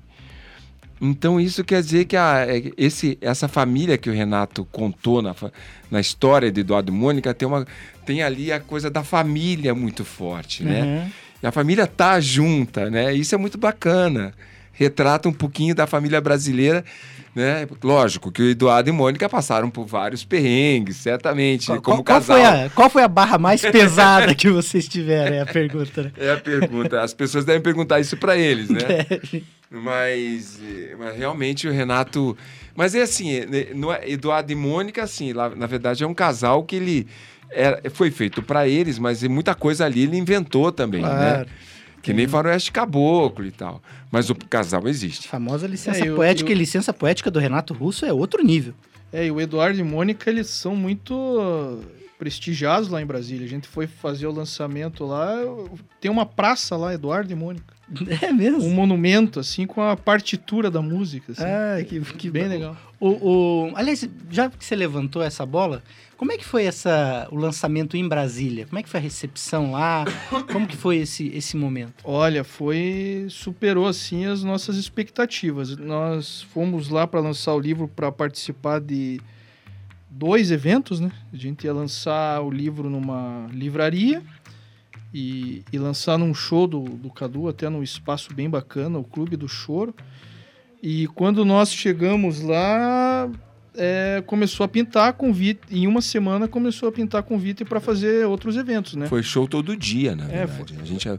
[1.01, 5.33] Então isso quer dizer que a, é, esse, essa família que o Renato contou na,
[5.89, 7.65] na história de Eduardo e Mônica tem, uma,
[8.05, 10.81] tem ali a coisa da família muito forte, né?
[10.81, 11.11] Uhum.
[11.41, 13.13] E a família tá junta, né?
[13.13, 14.33] Isso é muito bacana.
[14.73, 16.83] retrata um pouquinho da família brasileira,
[17.33, 17.65] né?
[17.81, 22.37] Lógico que o Eduardo e Mônica passaram por vários perrengues, certamente, Qual, como qual casal.
[22.37, 25.35] foi a, qual foi a barra mais pesada que vocês tiveram?
[25.35, 26.11] É a pergunta, né?
[26.19, 27.01] É a pergunta.
[27.01, 28.79] As pessoas devem perguntar isso para eles, né?
[28.89, 29.41] É.
[29.71, 30.59] Mas,
[30.97, 32.35] mas realmente o Renato.
[32.75, 33.59] Mas é assim, eh, né,
[34.01, 37.07] é- Eduardo e Mônica, assim, lá, na verdade é um casal que ele.
[37.51, 41.07] era- foi feito para eles, mas muita coisa ali ele inventou também, né?
[41.09, 41.49] Claro.
[42.01, 43.81] Que nem Faroeste Caboclo e tal.
[44.11, 45.27] Mas o casal existe.
[45.27, 48.73] Famosa licença É, eu- poética eu- e licença poética do Renato Russo é outro nível.
[49.11, 51.81] É, e o Eduardo e Mônica, eles são muito
[52.19, 53.45] prestigiados lá em Brasília.
[53.45, 55.33] A gente foi fazer o lançamento lá,
[55.99, 57.73] tem uma praça lá, Eduardo e Mônica.
[58.21, 58.63] É mesmo?
[58.63, 61.41] Um monumento, assim, com a partitura da música, assim.
[61.43, 62.49] Ah, que, que Bem bom.
[62.49, 62.77] legal.
[62.99, 63.07] O,
[63.69, 65.81] o- aliás, já que você levantou essa bola,
[66.15, 68.67] como é que foi essa, o lançamento em Brasília?
[68.67, 70.05] Como é que foi a recepção lá?
[70.51, 72.03] Como que foi esse, esse momento?
[72.03, 75.75] Olha, foi superou assim as nossas expectativas.
[75.77, 79.19] Nós fomos lá para lançar o livro para participar de
[80.09, 81.11] dois eventos, né?
[81.31, 84.21] A gente ia lançar o livro numa livraria
[85.13, 89.35] e, e lançar num show do, do Cadu, até num espaço bem bacana, o Clube
[89.35, 89.93] do Choro.
[90.81, 93.29] E quando nós chegamos lá,
[93.75, 95.61] é, começou a pintar convite.
[95.69, 99.07] Em uma semana começou a pintar convite para fazer outros eventos, né?
[99.07, 100.75] Foi show todo dia, na É, verdade.
[100.81, 101.09] A gente,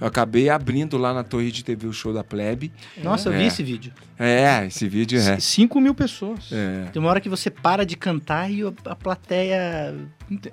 [0.00, 2.72] eu acabei abrindo lá na Torre de TV o show da Plebe.
[3.02, 3.46] Nossa, eu vi É.
[3.46, 3.92] esse vídeo.
[4.18, 5.38] É, esse vídeo é.
[5.40, 6.50] 5 mil pessoas.
[6.52, 9.94] É, Tem uma hora que você para de cantar e a, plateia.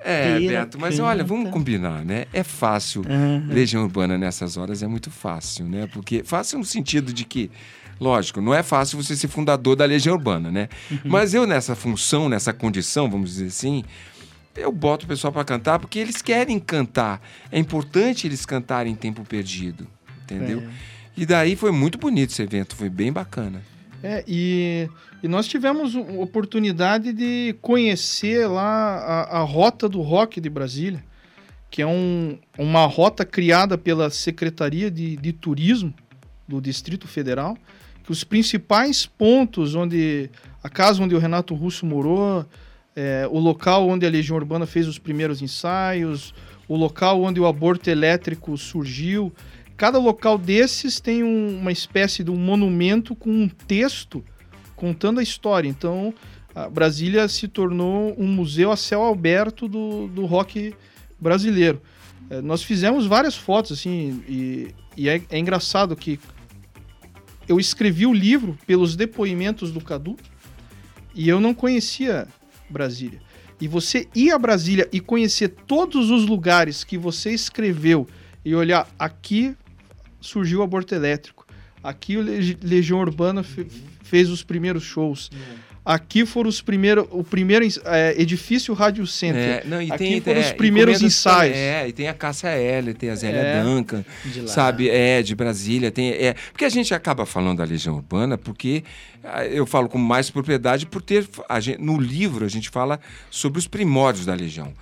[0.03, 1.57] é inteira Beto, mas olha, vamos canta.
[1.57, 2.25] combinar, né?
[2.33, 3.03] É fácil.
[3.09, 3.45] Aham.
[3.49, 5.87] Legião Urbana nessas horas é muito fácil, né?
[5.91, 7.51] Porque fácil no sentido de que,
[7.99, 10.69] lógico, não é fácil você ser fundador da Legião Urbana, né?
[11.03, 13.83] Mas eu nessa função, nessa condição, vamos dizer assim,
[14.55, 17.21] eu boto o pessoal para cantar porque eles querem cantar.
[17.51, 19.87] É importante eles cantarem em tempo perdido,
[20.23, 20.61] entendeu?
[20.61, 20.95] É.
[21.17, 23.61] E daí foi muito bonito esse evento, foi bem bacana.
[24.03, 24.89] É, e,
[25.23, 31.03] e nós tivemos oportunidade de conhecer lá a, a Rota do Rock de Brasília,
[31.71, 35.93] que é um, uma rota criada pela Secretaria de, de Turismo
[36.47, 37.57] do Distrito Federal,
[38.03, 40.29] que os principais pontos onde
[40.63, 42.45] a casa onde o Renato Russo morou,
[42.95, 46.33] é, o local onde a Legião Urbana fez os primeiros ensaios,
[46.67, 49.33] o local onde o aborto elétrico surgiu.
[49.75, 54.23] Cada local desses tem um- uma espécie de um monumento com um texto
[54.75, 55.67] contando a história.
[55.67, 56.13] Então,
[56.53, 60.73] a Brasília se tornou um museu a céu aberto do, do rock
[61.19, 61.81] brasileiro.
[62.29, 66.19] É, nós fizemos várias fotos, assim, e, e é, é engraçado que
[67.47, 70.15] eu escrevi o livro pelos depoimentos do Cadu
[71.13, 72.27] e eu não conhecia
[72.69, 73.19] Brasília.
[73.59, 78.07] E você ir a Brasília e conhecer todos os lugares que você escreveu
[78.43, 79.55] e olhar aqui
[80.19, 81.45] surgiu o aborto elétrico,
[81.83, 83.67] aqui o Legi- Legião Urbana fe-
[84.03, 85.29] fez os primeiros shows,
[85.85, 89.63] aqui foram os primeiros, o primeiro é, edifício Rádio Center.
[89.63, 91.55] É, não, e Aqui tem, foram os é, primeiros ensaios.
[91.55, 93.63] É, e tem a Cássia L, tem a Zélia É.
[93.63, 94.03] Duncan,
[94.47, 94.89] sabe?
[94.89, 95.91] É, de Brasília.
[95.91, 98.83] Tem, é, porque a gente acaba falando da Legião Urbana, porque
[99.23, 101.27] ah, eu falo com mais propriedade por ter.
[101.47, 104.73] A gente, no livro a gente fala sobre os primórdios da Legião.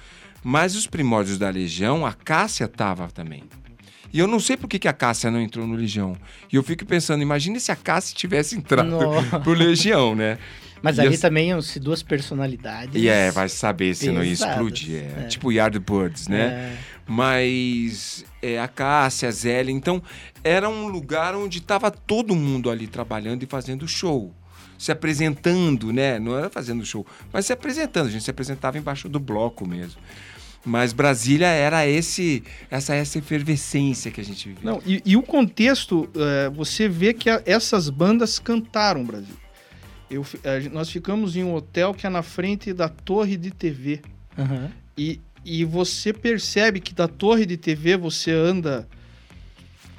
[0.43, 3.43] Mas os primórdios da Legião, a Cássia estava também.
[4.13, 6.15] E eu não sei por que, que a Cássia não entrou no Legião.
[6.51, 9.39] E eu fico pensando, imagine se a Cássia tivesse entrado Nossa.
[9.41, 10.37] pro Legião, né?
[10.83, 13.01] Mas E ali também iam-se duas personalidades.
[13.01, 14.97] E é, vai saber se não ia explodir.
[14.97, 15.27] É, é.
[15.27, 16.41] Tipo Yardbirds, né?
[16.41, 16.77] É.
[17.07, 20.03] Mas é, a Cássia, a Zélia, então
[20.43, 24.31] era um lugar onde estava todo mundo ali trabalhando e fazendo show.
[24.77, 26.19] Se apresentando, né?
[26.19, 28.07] Não era fazendo show, mas se apresentando.
[28.07, 29.99] A gente se apresentava embaixo do bloco mesmo.
[30.65, 32.41] Mas Brasília era esse,
[32.71, 34.63] essa, essa efervescência que a gente vivia.
[34.63, 39.35] Não, e, e o contexto, é, você vê que a- essas bandas cantaram Brasil.
[40.09, 43.51] Eu, a gen- nós ficamos em um hotel que é na frente da torre de
[43.51, 44.01] TV.
[44.37, 44.71] Aham.
[44.97, 48.87] E, e você percebe que da torre de TV você anda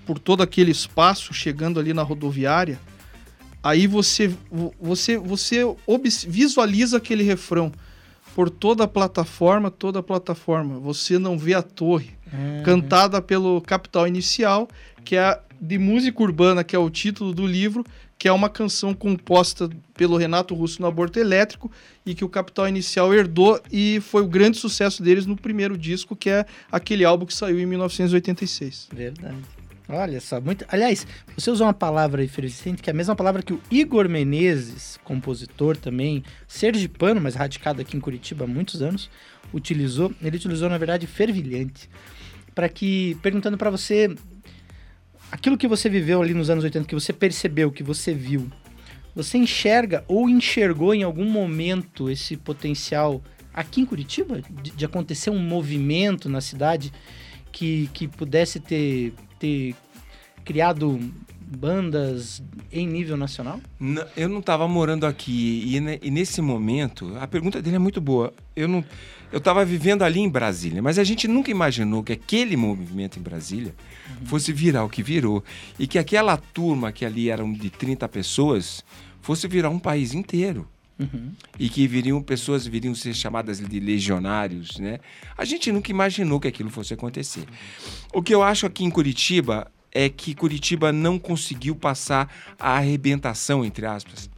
[0.06, 2.78] por todo aquele espaço, chegando ali na rodoviária.
[3.62, 5.62] Aí você, vo- você, você
[6.26, 7.70] visualiza aquele refrão
[8.34, 10.78] por toda a plataforma, toda a plataforma.
[10.80, 12.10] Você não vê a torre
[12.64, 14.68] cantada pelo Capital Inicial,
[15.04, 17.84] que é de música urbana, que é o título do livro,
[18.18, 21.70] que é uma canção composta pelo Renato Russo no Aborto Elétrico
[22.04, 26.16] e que o Capital Inicial herdou e foi o grande sucesso deles no primeiro disco,
[26.16, 28.88] que é aquele álbum que saiu em 1986.
[28.92, 29.36] Verdade.
[29.88, 30.64] Olha só, muito.
[30.68, 31.06] Aliás,
[31.36, 35.76] você usou uma palavra efervescente, que é a mesma palavra que o Igor Menezes, compositor
[35.76, 39.10] também, sergipano, mas radicado aqui em Curitiba há muitos anos,
[39.52, 40.10] utilizou.
[40.22, 41.90] Ele utilizou, na verdade, fervilhante.
[42.54, 44.14] Para que, perguntando para você
[45.30, 48.50] aquilo que você viveu ali nos anos 80, que você percebeu, que você viu,
[49.14, 53.22] você enxerga ou enxergou em algum momento esse potencial
[53.52, 56.92] aqui em Curitiba de, de acontecer um movimento na cidade
[57.52, 59.12] que, que pudesse ter,
[59.44, 59.74] ter
[60.44, 60.98] criado
[61.46, 62.42] bandas
[62.72, 63.60] em nível nacional?
[63.80, 65.76] N- Eu não estava morando aqui e,
[66.06, 68.32] e nesse momento, a pergunta dele é muito boa.
[68.56, 68.84] Eu não,
[69.30, 73.22] eu estava vivendo ali em Brasília, mas a gente nunca imaginou que aquele movimento em
[73.22, 73.74] Brasília
[74.24, 75.44] fosse virar o que virou
[75.78, 78.82] e que aquela turma que ali eram de 30 pessoas
[79.20, 80.66] fosse virar um país inteiro
[80.96, 81.32] Uhum.
[81.58, 85.00] e que viriam pessoas viriam ser chamadas de legionários, né?
[85.36, 87.44] A gente nunca imaginou que aquilo fosse acontecer.
[88.12, 93.64] O que eu acho aqui em Curitiba é que Curitiba não conseguiu passar a arrebentação,
[93.64, 94.30] entre aspas,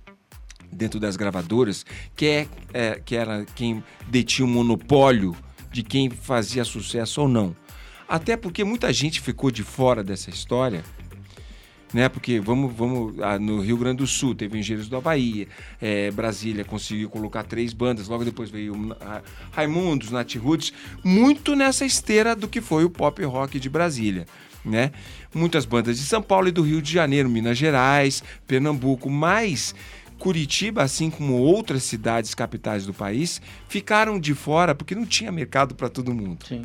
[0.70, 1.84] dentro das gravadoras,
[2.14, 5.36] que, é, é, que era quem detinha o monopólio
[5.70, 7.56] de quem fazia sucesso ou não.
[8.08, 10.84] Até porque muita gente ficou de fora dessa história
[11.92, 12.08] né?
[12.08, 15.46] Porque vamos, vamos ah, no Rio Grande do Sul teve Engenheiros da Bahia,
[15.80, 19.22] eh, Brasília conseguiu colocar três bandas, logo depois veio ah,
[19.52, 20.72] Raimundos, Nat Roots,
[21.04, 24.26] muito nessa esteira do que foi o pop rock de Brasília,
[24.64, 24.92] né?
[25.34, 29.74] Muitas bandas de São Paulo e do Rio de Janeiro, Minas Gerais, Pernambuco, mas
[30.18, 35.74] Curitiba, assim como outras cidades capitais do país, ficaram de fora porque não tinha mercado
[35.74, 36.46] para todo mundo.
[36.46, 36.64] Sim.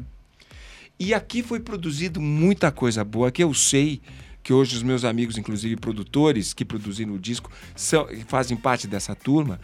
[0.97, 4.01] E aqui foi produzido muita coisa boa que eu sei
[4.43, 9.15] que hoje os meus amigos, inclusive produtores que produziram o disco, são, fazem parte dessa
[9.15, 9.59] turma.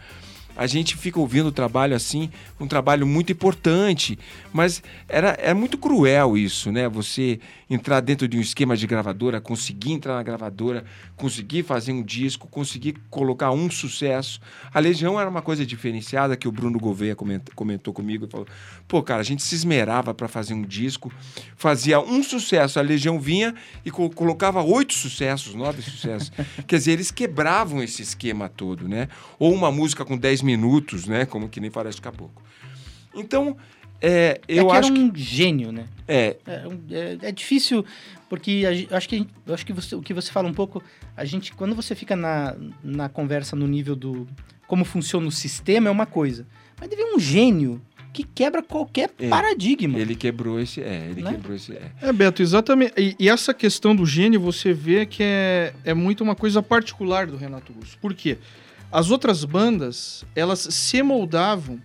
[0.58, 2.28] A gente fica ouvindo o trabalho assim,
[2.58, 4.18] um trabalho muito importante,
[4.52, 6.88] mas era, é muito cruel isso, né?
[6.88, 7.38] Você
[7.70, 10.84] entrar dentro de um esquema de gravadora, conseguir entrar na gravadora,
[11.16, 14.40] conseguir fazer um disco, conseguir colocar um sucesso.
[14.74, 18.46] A Legião era uma coisa diferenciada que o Bruno Gouveia coment- comentou comigo e falou:
[18.88, 21.12] pô, cara, a gente se esmerava para fazer um disco,
[21.56, 23.54] fazia um sucesso, a Legião vinha
[23.84, 26.32] e co- colocava oito sucessos, nove sucessos.
[26.66, 29.08] Quer dizer, eles quebravam esse esquema todo, né?
[29.38, 31.26] Ou uma música com 10 minutos, né?
[31.26, 32.42] Como que nem Floresta Caboclo.
[33.14, 33.56] Então,
[34.00, 35.02] é, É eu que acho era que.
[35.02, 35.84] um gênio, né?
[36.06, 37.84] É, É, é- é difícil,
[38.28, 40.82] porque a acho que, acho que você- o que você fala um pouco,
[41.16, 44.26] a gente, quando você fica na, na conversa no nível do
[44.66, 46.46] como funciona o sistema, é uma coisa.
[46.80, 47.80] Mas deve um gênio
[48.12, 49.98] que quebra qualquer É, paradigma.
[49.98, 50.80] ele quebrou esse.
[50.82, 51.30] É, ele Né?
[51.32, 51.72] quebrou esse.
[51.72, 51.90] É.
[52.02, 52.92] É, Beto, exatamente.
[52.96, 57.26] E, e essa questão do gênio, você vê que é, é muito uma coisa particular
[57.26, 57.98] do Renato Russo.
[57.98, 58.38] Por quê?
[58.90, 61.80] As outras bandas, elas se moldavam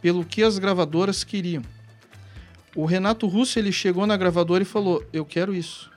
[0.00, 1.62] pelo que as gravadoras queriam.
[2.74, 5.90] O Renato Russo, ele chegou na gravadora e falou, eu quero isso.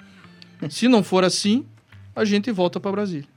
[0.70, 1.66] Se não for assim,
[2.16, 3.28] a gente volta para Brasília.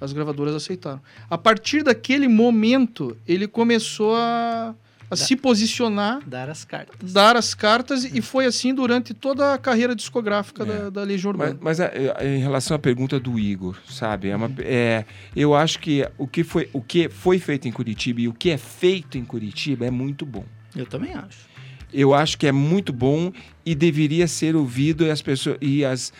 [0.00, 1.00] As gravadoras aceitaram.
[1.28, 4.74] A partir daquele momento, ele começou a,
[5.10, 7.12] a se posicionar Dar as cartas.
[7.12, 10.66] dar as cartas e foi assim durante toda a carreira discográfica É.
[10.66, 11.60] da, da Legião Mas, Urbana.
[11.62, 14.28] mas, é, é, em relação à pergunta do Igor, sabe?
[14.28, 15.04] É uma, é,
[15.34, 18.50] eu acho que o que, foi, o que foi feito em Curitiba e o que
[18.50, 20.44] é feito em Curitiba é muito bom.
[20.76, 21.48] Eu também acho.
[21.90, 23.32] Eu acho que é muito bom
[23.64, 26.12] e deveria ser ouvido e as pessoas e as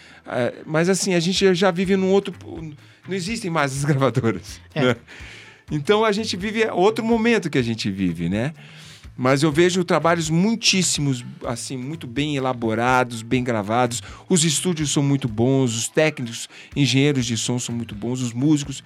[0.64, 2.34] mas assim a gente já vive num outro
[3.06, 4.82] não existem mais as gravadoras É.
[4.82, 4.96] né?
[5.70, 8.54] então a gente vive outro momento que a gente vive né
[9.18, 14.00] mas eu vejo trabalhos muitíssimos assim muito bem elaborados bem gravados.
[14.28, 18.84] Os estúdios são muito bons os técnicos engenheiros de som são muito bons os músicos.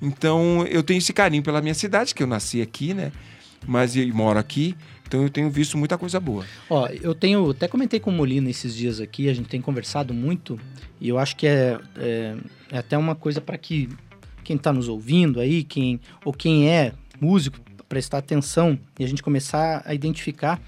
[0.00, 3.12] Então eu tenho esse carinho pela minha cidade que eu nasci aqui né?
[3.66, 4.74] Mas eu moro aqui
[5.06, 6.46] então eu tenho visto muita coisa boa.
[6.68, 10.14] Ó, eu tenho, até comentei com o Molina esses dias aqui, a gente tem conversado
[10.14, 10.58] muito,
[10.98, 12.36] e eu acho que é, é,
[12.72, 13.88] é até uma coisa para que
[14.42, 17.58] quem está nos ouvindo aí, quem ou quem é músico,
[17.88, 20.60] prestar atenção e a gente começar a identificar,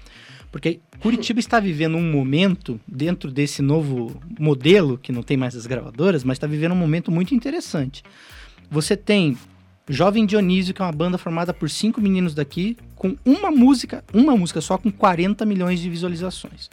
[0.51, 5.65] porque Curitiba está vivendo um momento dentro desse novo modelo, que não tem mais as
[5.65, 8.03] gravadoras, mas está vivendo um momento muito interessante.
[8.69, 9.37] Você tem
[9.89, 14.35] Jovem Dionísio, que é uma banda formada por cinco meninos daqui, com uma música, uma
[14.35, 16.69] música só com 40 milhões de visualizações.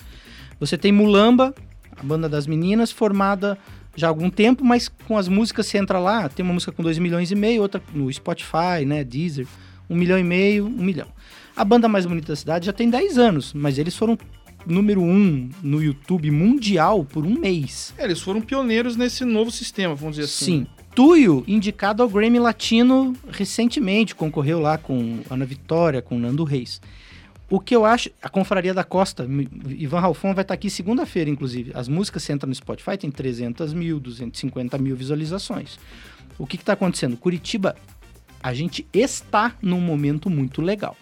[0.59, 1.55] Você tem Mulamba,
[1.97, 3.59] a banda das meninas, formada
[3.97, 6.83] já há algum tempo, mas com as músicas você entra lá, tem uma música com
[6.83, 9.47] 2 milhões e meio, outra no Spotify, né, Deezer,
[9.89, 11.07] 1 milhão e meio, 1 milhão.
[11.57, 14.19] A banda mais bonita da cidade já tem 10 anos, mas eles foram
[14.67, 17.95] número 1 um no YouTube mundial por um mês.
[17.97, 20.45] É, eles foram pioneiros nesse novo sistema, vamos dizer assim.
[20.45, 20.67] Sim.
[20.95, 26.81] Tuyo, indicado ao Grammy Latino recentemente, concorreu lá com Ana Vitória, com Nando Reis.
[27.51, 29.29] O que eu acho, a Confraria da Costa,
[29.69, 31.73] Ivan Ralfon vai estar aqui segunda-feira, inclusive.
[31.75, 35.79] As músicas você entra no Spotify, tem 300 mil, 250 mil visualizações.
[36.39, 37.17] O que está acontecendo?
[37.17, 37.77] Curitiba,
[38.45, 40.95] a gente está num momento muito legal.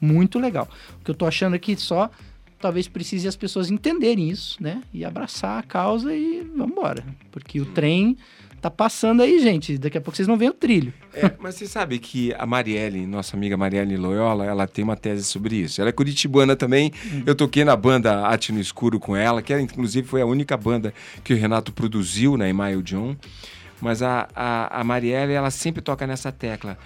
[0.00, 0.66] Muito legal.
[0.98, 2.10] O que eu tô achando aqui só
[2.58, 4.82] talvez precise as pessoas entenderem isso, né?
[4.94, 7.04] E abraçar a causa e vamos embora.
[7.30, 8.16] Porque o trem
[8.62, 9.76] tá passando aí, gente.
[9.76, 10.90] Daqui a pouco vocês não veem o trilho.
[11.12, 15.24] É, mas você sabe que a Marielle, nossa amiga Marielle Loyola, ela tem uma tese
[15.24, 15.82] sobre isso.
[15.82, 16.90] Ela é curitibana também.
[17.26, 20.56] Eu toquei na banda Arte no Escuro com ela, que ela, inclusive foi a única
[20.56, 23.14] banda que o Renato produziu na Email John.
[23.86, 26.76] Mas a, a, a Marielle, ela sempre toca nessa tecla.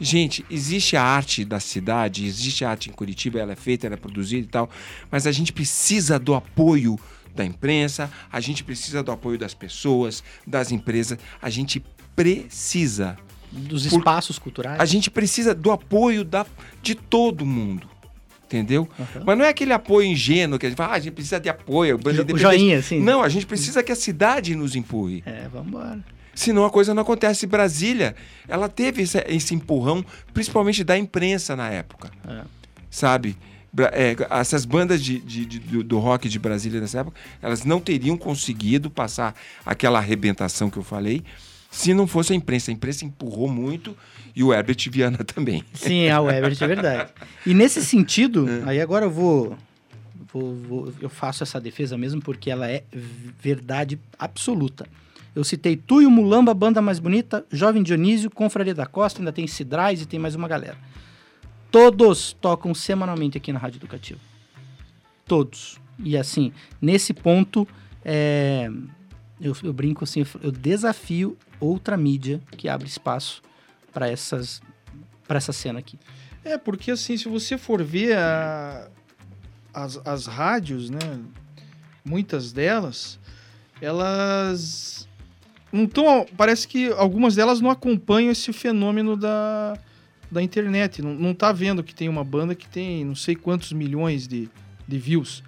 [0.00, 3.94] Gente, existe a arte da cidade, existe a arte em Curitiba, ela é feita, ela
[3.94, 4.70] é produzida e tal,
[5.10, 6.96] mas a gente precisa do apoio
[7.34, 11.82] da imprensa, a gente precisa do apoio das pessoas, das empresas, a gente
[12.14, 13.16] precisa.
[13.50, 14.78] Dos Por- espaços culturais.
[14.80, 16.46] A gente precisa do apoio da,
[16.80, 17.88] de todo mundo.
[18.46, 18.88] Entendeu?
[19.00, 19.24] Aham.
[19.26, 21.48] Mas não é aquele apoio ingênuo que a gente fala, ah, a gente precisa de
[21.48, 21.98] apoio.
[21.98, 23.00] Jo- o independente." joinha, assim.
[23.00, 25.22] Não, a gente precisa que a cidade nos empurre.
[25.26, 26.04] É, vamos embora.
[26.34, 27.46] Senão a coisa não acontece.
[27.46, 28.14] Brasília,
[28.48, 32.10] ela teve esse, esse empurrão, principalmente da imprensa na época.
[32.26, 32.42] É.
[32.90, 33.36] Sabe?
[33.92, 37.80] É, essas bandas de, de- de- do, do rock de Brasília nessa época, elas não
[37.80, 39.34] teriam conseguido passar
[39.66, 41.24] aquela arrebentação que eu falei
[41.72, 42.70] se não fosse a imprensa.
[42.70, 43.96] A imprensa empurrou muito
[44.36, 45.64] e o Herbert Viana também.
[45.74, 47.10] Sim, a Webert é verdade.
[47.44, 48.70] E nesse sentido, É.
[48.70, 49.56] aí agora eu vou,
[50.32, 52.84] vou- vou- Eu faço essa defesa mesmo porque ela é
[53.42, 54.86] verdade absoluta.
[55.34, 59.32] Eu citei Tu e o Mulamba, banda mais bonita, Jovem Dionísio, Confraria da Costa, ainda
[59.32, 60.76] tem Cidrais e tem mais uma galera.
[61.70, 64.20] Todos tocam semanalmente aqui na Rádio Educativa.
[65.26, 65.80] Todos.
[65.98, 67.66] E assim, nesse ponto,
[68.04, 68.70] é,
[69.40, 73.42] eu, eu brinco assim, eu desafio outra mídia que abre espaço
[73.92, 74.60] para essas
[75.26, 75.98] para essa cena aqui.
[76.44, 78.88] É, porque assim, se você for ver a-
[79.72, 80.98] as, as rádios, né?
[82.04, 83.18] Muitas delas,
[83.80, 85.08] elas
[85.74, 86.24] não estão.
[86.36, 89.76] Parece que algumas delas não acompanham esse fenômeno da,
[90.30, 91.02] da internet.
[91.02, 94.48] Não, não tá vendo que tem uma banda que tem não sei quantos milhões de,
[94.86, 95.42] de views.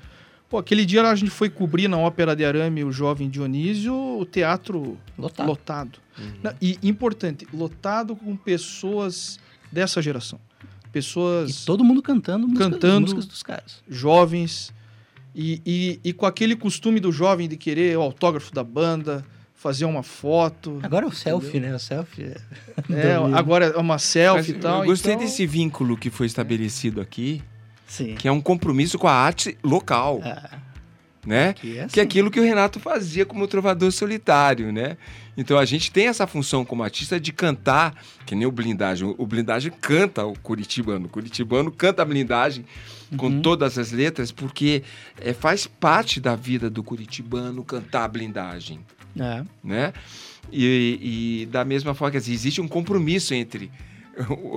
[0.48, 4.24] Pô, aquele dia a gente foi cobrir na Ópera de Arame o Jovem Dionísio, o
[4.24, 5.46] teatro Lotado.
[5.46, 5.98] lotado.
[6.42, 9.38] Na- E importante, lotado com pessoas
[9.72, 10.38] dessa geração.
[10.86, 13.00] E Pessoas todo mundo cantando músicas, Cantando.
[13.02, 13.82] músicas dos caras.
[13.88, 14.72] jovens
[15.34, 19.24] e, e, e com aquele costume do jovem de querer o autógrafo da banda,
[19.56, 20.78] fazer uma foto.
[20.82, 21.74] Agora é o selfie, né?
[21.74, 22.24] O selfie.
[22.24, 22.36] é-
[22.92, 24.80] É, agora é uma selfie Mas e tal.
[24.82, 27.42] eu gostei então- desse vínculo que foi estabelecido aqui,
[27.86, 28.14] Sim.
[28.16, 30.58] que é um compromisso com a arte local, Ah,
[31.26, 31.52] né?
[31.54, 32.00] que é Que é assim.
[32.00, 34.96] aquilo que o Renato fazia como trovador solitário, né?
[35.38, 37.94] Então a gente tem essa função como artista de cantar,
[38.24, 39.14] que nem o blindagem.
[39.18, 41.06] O blindagem canta o curitibano.
[41.06, 42.64] O curitibano canta a blindagem
[43.18, 43.42] com Uhum.
[43.42, 44.82] todas as letras, porque
[45.20, 48.80] é, faz parte da vida do curitibano cantar a blindagem,
[49.18, 49.44] É.
[49.64, 49.92] né?
[50.52, 53.70] E, e da mesma forma, quer dizer, existe um compromisso entre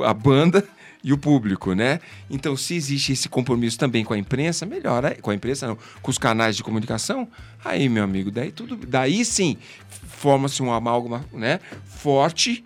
[0.06, 0.64] a banda
[1.04, 2.00] e o público, né?
[2.30, 6.12] Então, se existe esse compromisso também com a imprensa, melhor, com a imprensa não, com
[6.12, 7.28] os canais de comunicação,
[7.64, 9.58] aí, meu amigo, daí tudo, daí sim,
[9.90, 12.64] forma-se um amálgama, né, forte,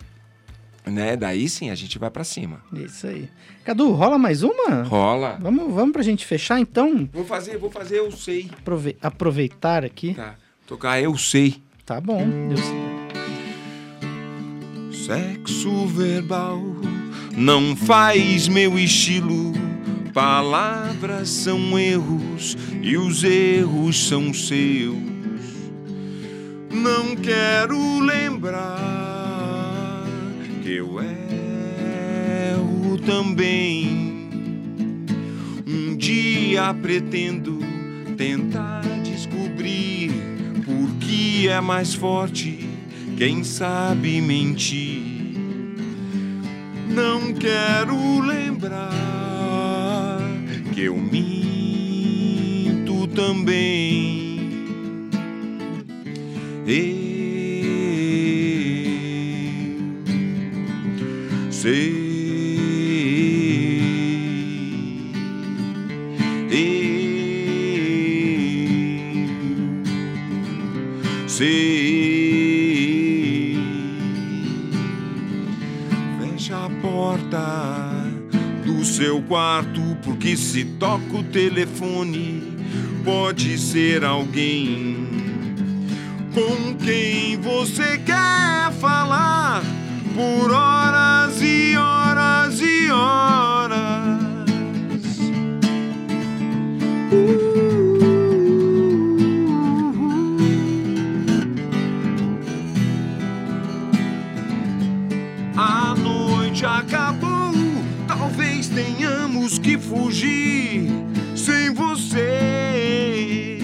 [0.86, 1.16] né?
[1.16, 2.62] Daí sim a gente vai pra cima.
[2.74, 3.30] Isso aí.
[3.64, 4.84] Cadu, rola mais uma?
[4.84, 5.38] Rola.
[5.42, 7.08] Vamos, vamos pra gente fechar então?
[7.14, 10.14] Vou fazer, vou fazer eu sei, Aprove- aproveitar aqui.
[10.16, 10.36] tá?
[10.68, 11.62] Tocar eu sei.
[11.86, 12.26] Tá bom.
[12.48, 12.62] Deus...
[15.06, 16.62] Sexo verbal
[17.36, 19.52] não faz meu estilo.
[20.14, 24.96] Palavras são erros e os erros são seus.
[26.72, 30.06] Não quero lembrar
[30.62, 34.30] que eu erro também.
[35.68, 37.60] Um dia pretendo
[38.16, 40.33] tentar descobrir
[41.06, 42.68] que é mais forte
[43.18, 45.02] quem sabe mentir.
[46.90, 48.90] Não quero lembrar
[50.74, 54.40] que eu minto também.
[56.66, 57.04] Eu
[61.52, 62.03] sei.
[80.04, 82.44] Porque se toca o telefone,
[83.04, 85.08] pode ser alguém
[86.34, 89.64] com quem você quer falar
[90.16, 91.63] por horas e
[109.90, 110.88] fugir.
[111.36, 113.58] sem você.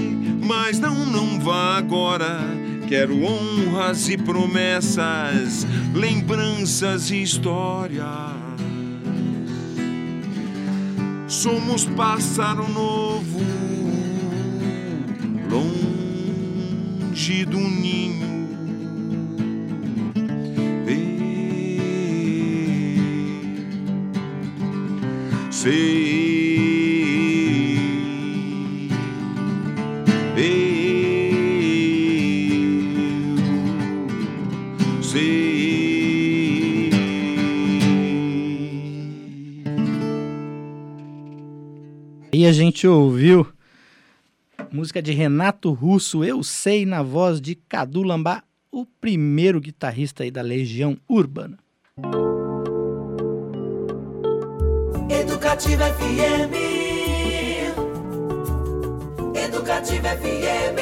[0.44, 2.40] Mas não, não vá agora.
[2.88, 8.08] Quero honras e promessas, lembranças e histórias.
[11.28, 13.40] Somos pássaro novo,
[15.52, 18.29] longe do ninho.
[25.70, 26.10] Sei.
[34.88, 36.90] Eu sei.
[42.34, 43.46] Aí a gente ouviu
[44.72, 48.42] música de Renato Russo, Eu Sei, na voz de Cadu Lambá,
[48.72, 51.60] o primeiro guitarrista aí da Legião Urbana.
[55.50, 56.54] Educativa FM.
[59.36, 60.80] Educativa FM.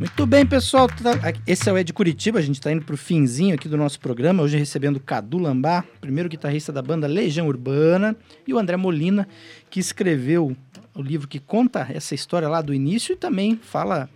[0.00, 0.88] Muito bem, pessoal.
[0.88, 1.12] tá-
[1.46, 2.40] Esse é o Ed Curitiba.
[2.40, 4.42] A gente está indo para o finzinho aqui do nosso programa.
[4.42, 9.28] Hoje recebendo Cadu Lambá, primeiro guitarrista da banda Legião Urbana, e o André Molina,
[9.70, 10.56] que escreveu
[10.92, 14.10] o livro que conta essa história lá do início e também fala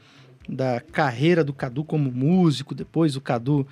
[0.48, 2.74] da carreira do Cadu como músico.
[2.74, 3.64] Depois o Cadu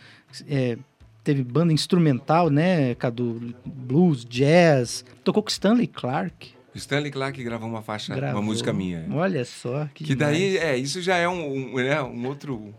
[0.49, 0.79] é,
[1.27, 3.53] teve banda instrumental, né, Cadu?
[3.65, 5.05] Blues, jazz.
[5.25, 6.55] Tocou com Stanley Clark.
[6.73, 8.41] Stanley Clark gravou uma faixa, Gravou.
[8.41, 9.05] uma música minha.
[9.11, 9.89] Olha só.
[9.93, 12.73] Que, Que daí, é, isso já é um, um, né, um outro.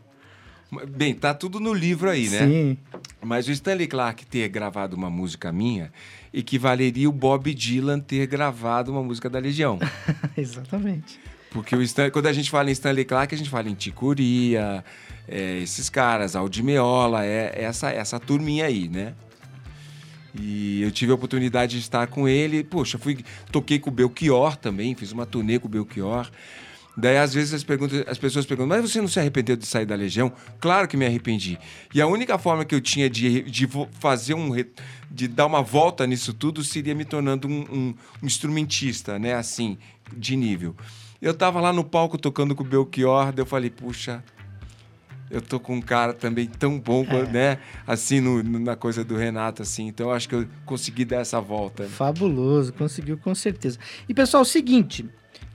[0.89, 2.39] Bem, tá tudo no livro aí, né?
[2.45, 2.77] Sim.
[3.21, 5.91] Mas o Stanley Clark ter gravado uma música minha
[6.33, 9.79] equivaleria o Bob Dylan ter gravado uma música da Legião.
[10.37, 11.19] Exatamente.
[11.51, 14.83] Porque o Stan- quando a gente fala em Stanley Clark, a gente fala em Ticuria,
[15.27, 19.13] é, esses caras, Aldimeola, é essa, essa turminha aí, né?
[20.39, 22.63] E eu tive a oportunidade de estar com ele.
[22.63, 26.29] Poxa, fui, toquei com o Belchior também, fiz uma turnê com o Belchior.
[26.95, 29.85] Daí, às vezes, as, perguntas, as pessoas perguntam, mas você não se arrependeu de sair
[29.85, 30.31] da Legião?
[30.59, 31.57] Claro que me arrependi.
[31.93, 33.67] E a única forma que eu tinha de, de
[33.99, 34.49] fazer um...
[35.09, 39.33] de dar uma volta nisso tudo seria me tornando um, um- um instrumentista, né?
[39.35, 39.77] Assim,
[40.15, 40.75] de nível.
[41.21, 44.23] Eu tava lá no palco tocando com o Belchior, daí eu falei, puxa,
[45.31, 47.57] eu tô com um cara também tão bom, né?
[47.87, 49.87] Assim, no- no- na coisa do Renato, assim.
[49.87, 51.85] Então, eu acho que eu consegui dar essa volta.
[51.85, 53.79] Fabuloso, conseguiu com certeza.
[54.07, 55.05] E pessoal, é o seguinte,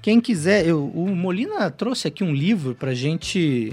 [0.02, 3.72] quem quiser, eu- o Molina trouxe aqui um livro pra gente,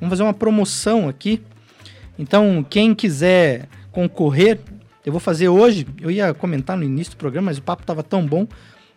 [0.00, 1.40] vamos fazer uma promoção aqui.
[2.18, 4.58] Então, quem quiser concorrer,
[5.06, 8.02] eu vou fazer hoje, eu ia comentar no início do programa, mas o papo tava
[8.02, 8.46] tão bom,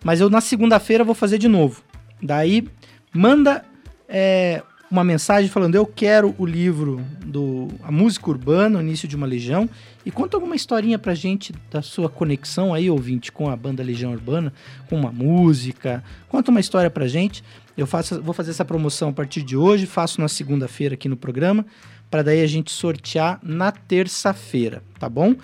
[0.04, 1.82] mas eu na segunda-feira vou fazer de novo.
[2.24, 2.68] Daí,
[3.14, 3.66] manda
[4.08, 9.16] é, uma mensagem falando, eu quero o livro do A Música Urbana, o Início de
[9.16, 9.70] uma Legião,
[10.06, 14.12] e conta alguma historinha pra gente da sua conexão aí, ouvinte, com a banda Legião
[14.12, 14.54] Urbana,
[14.88, 16.04] com uma música.
[16.30, 17.44] Conta uma história pra gente.
[17.76, 21.18] Eu faço, vou fazer essa promoção a partir de hoje, faço na segunda-feira aqui no
[21.18, 21.66] programa,
[22.10, 25.36] para daí a gente sortear na terça-feira, tá bom?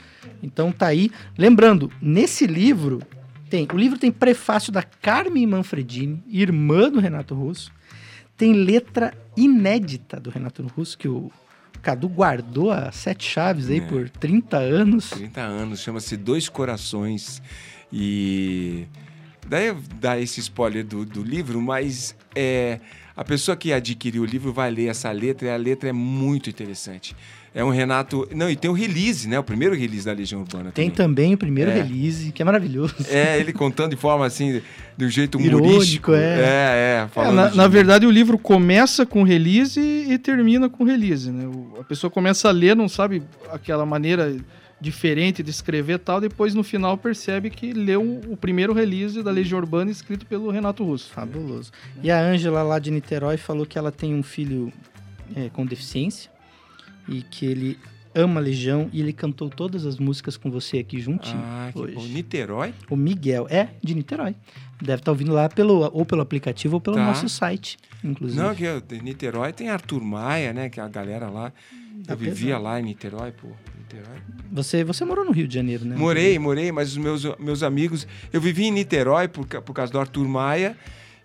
[0.43, 1.09] Então tá aí.
[1.35, 3.01] Lembrando, nesse livro
[3.49, 7.71] tem, o livro tem prefácio da Carmen Manfredini, irmã do Renato Russo.
[8.37, 11.31] Tem letra inédita do Renato Russo que o
[11.81, 13.81] Cadu guardou a sete chaves aí É.
[13.81, 15.09] por 30 anos.
[15.09, 17.41] 30 anos, chama-se Dois Corações.
[17.91, 18.85] E
[19.47, 22.79] daí eu dar esse spoiler do, do livro, mas é,
[23.15, 26.49] a pessoa que adquiriu o livro vai ler essa letra e a letra é muito
[26.49, 27.15] interessante.
[27.53, 28.27] É um Renato.
[28.35, 29.39] Não, e tem o release, né?
[29.39, 30.71] O primeiro release da Legião Urbana.
[30.71, 31.07] Tem também.
[31.29, 31.81] também o primeiro É.
[31.81, 32.95] release, que é maravilhoso.
[33.09, 34.61] É, ele contando de forma assim,
[34.95, 36.13] de um jeito Irônico, humorístico.
[36.13, 36.17] é.
[36.17, 37.03] É, é.
[37.05, 40.83] É, falando na, de- na verdade, o livro começa com release e, e termina com
[40.83, 41.47] release, né?
[41.47, 44.35] O- a pessoa começa a ler, não sabe aquela maneira
[44.81, 49.29] diferente de escrever e tal, depois no final percebe que leu o primeiro release da
[49.31, 51.09] Legião Urbana escrito pelo Renato Russo.
[51.11, 51.71] Fabuloso.
[52.01, 54.71] E a Ângela lá de Niterói falou que ela tem um filho
[55.35, 56.29] é, com deficiência
[57.09, 57.77] e que ele
[58.15, 61.79] ama a Legião e ele cantou todas as músicas com você aqui juntinho Ah, que
[61.79, 61.95] hoje.
[61.95, 62.03] bom.
[62.05, 62.73] Niterói?
[62.89, 64.35] O Miguel é de Niterói.
[64.81, 67.05] Deve estar ouvindo lá pelo, ou pelo aplicativo ou pelo Tá.
[67.05, 68.41] nosso site, inclusive.
[68.41, 70.69] Não, que eu, de Niterói tem Arthur Maia, né?
[70.69, 71.51] Que é a galera lá.
[72.07, 72.15] Eu Apesar.
[72.31, 73.49] vivia lá em Niterói, pô.
[73.77, 74.17] Niterói.
[74.51, 75.95] Você, você morou no Rio de Janeiro, né?
[75.97, 78.07] Morei, morei, mas os meus, meus amigos.
[78.31, 80.77] Eu vivi em Niterói por, por causa do Arthur Maia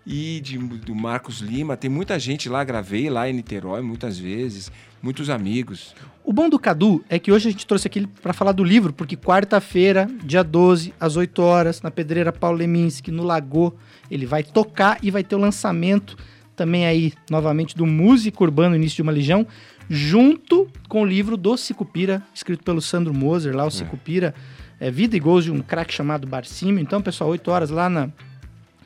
[0.05, 1.75] e de, do Marcos Lima.
[1.77, 4.69] Tem muita gente lá, gravei lá em Niterói muitas vezes.
[5.05, 5.93] Muitos amigos.
[6.23, 8.91] O bom do Cadu é que hoje a gente trouxe aqui para falar do livro,
[8.91, 13.77] porque quarta-feira, dia 12, às 8 horas, na Pedreira Paulo Leminski, no Lago,
[14.09, 16.17] ele vai tocar e vai ter o lançamento
[16.55, 19.45] também aí, novamente, do Músico Urbano Início de uma Legião,
[19.87, 24.33] junto com o livro do Sicupira, escrito pelo Sandro Moser, lá o Sicupira
[24.79, 26.81] é, vida e gols de um craque chamado Barcímio.
[26.81, 28.09] Então, pessoal, 8 horas lá na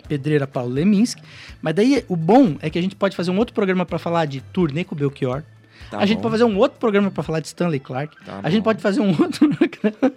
[0.09, 1.23] Pedreira Paulo Leminski.
[1.61, 4.25] Mas daí o bom é que a gente pode fazer um outro programa para falar
[4.25, 5.45] de turnê com o Belchior.
[5.89, 6.23] Tá a gente bom.
[6.23, 8.15] pode fazer um outro programa para falar de Stanley Clark.
[8.25, 8.65] Tá a gente bom.
[8.65, 10.13] pode fazer um outro programa.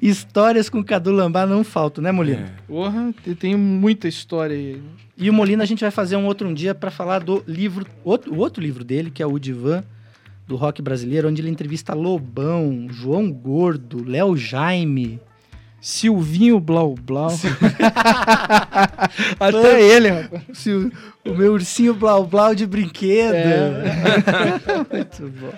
[0.00, 2.40] Histórias com Cadu Lambá não faltam, né, Molina?
[2.40, 2.62] É.
[2.66, 4.82] Porra, te- tem muita história aí.
[5.16, 7.86] E o Molina a gente vai fazer um outro um dia para falar do livro,
[8.04, 9.82] outro, o outro livro dele, que é o Divan
[10.46, 15.20] do rock brasileiro, onde ele entrevista Lobão, João Gordo, Léo Jaime.
[15.84, 17.28] Silvinho Blau Blau.
[19.38, 20.42] Até ele, rapaz.
[20.66, 20.90] O,
[21.30, 23.34] o meu ursinho blau blau de brinquedo.
[24.90, 25.52] muito bom.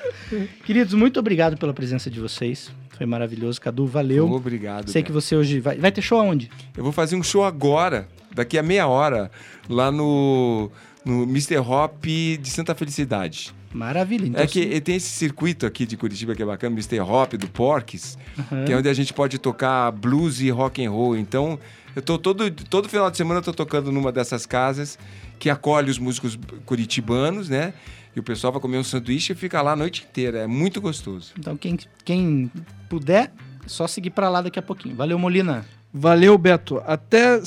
[0.64, 2.72] Queridos, muito obrigado pela presença de vocês.
[2.96, 3.60] Foi maravilhoso.
[3.60, 4.28] Cadu, valeu.
[4.32, 4.90] Obrigado.
[4.90, 6.50] Sei que você hoje vai, vai ter show aonde?
[6.76, 9.30] Eu vou fazer um show agora, daqui a meia hora,
[9.68, 10.72] lá no,
[11.04, 11.58] no Mr.
[11.58, 13.54] Hop de Santa Felicidade.
[13.72, 14.26] Maravilha.
[14.26, 17.00] Então, é que tem esse circuito aqui de Curitiba que é bacana, Mr.
[17.00, 18.16] Hop, do Porques,
[18.64, 21.16] que é onde a gente pode tocar blues e rock and roll.
[21.16, 21.58] Então,
[21.94, 24.98] eu tô todo, todo final de semana eu tô tocando numa dessas casas
[25.38, 27.74] que acolhe os músicos curitibanos, né?
[28.14, 30.38] E o pessoal vai comer um sanduíche e fica lá a noite inteira.
[30.38, 31.32] É muito gostoso.
[31.38, 32.50] então quem, quem
[32.88, 33.30] puder,
[33.66, 34.96] só seguir pra lá daqui a pouquinho.
[34.96, 35.66] Valeu, Molina.
[35.98, 36.82] Valeu, Beto.
[36.86, 37.40] Até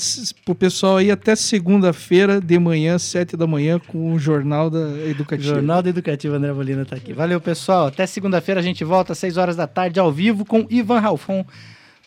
[0.44, 5.54] pro pessoal aí, até segunda-feira de manhã, sete da manhã, com o Jornal da Educativa.
[5.54, 7.12] Jornal da Educativa André Molina tá aqui.
[7.12, 7.86] Valeu, pessoal.
[7.86, 11.44] Até segunda-feira a gente volta às 6 horas da tarde ao vivo com Ivan Ralfon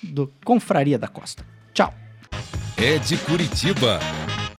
[0.03, 1.45] do Confraria da Costa.
[1.73, 1.93] Tchau.
[2.75, 3.99] É de Curitiba.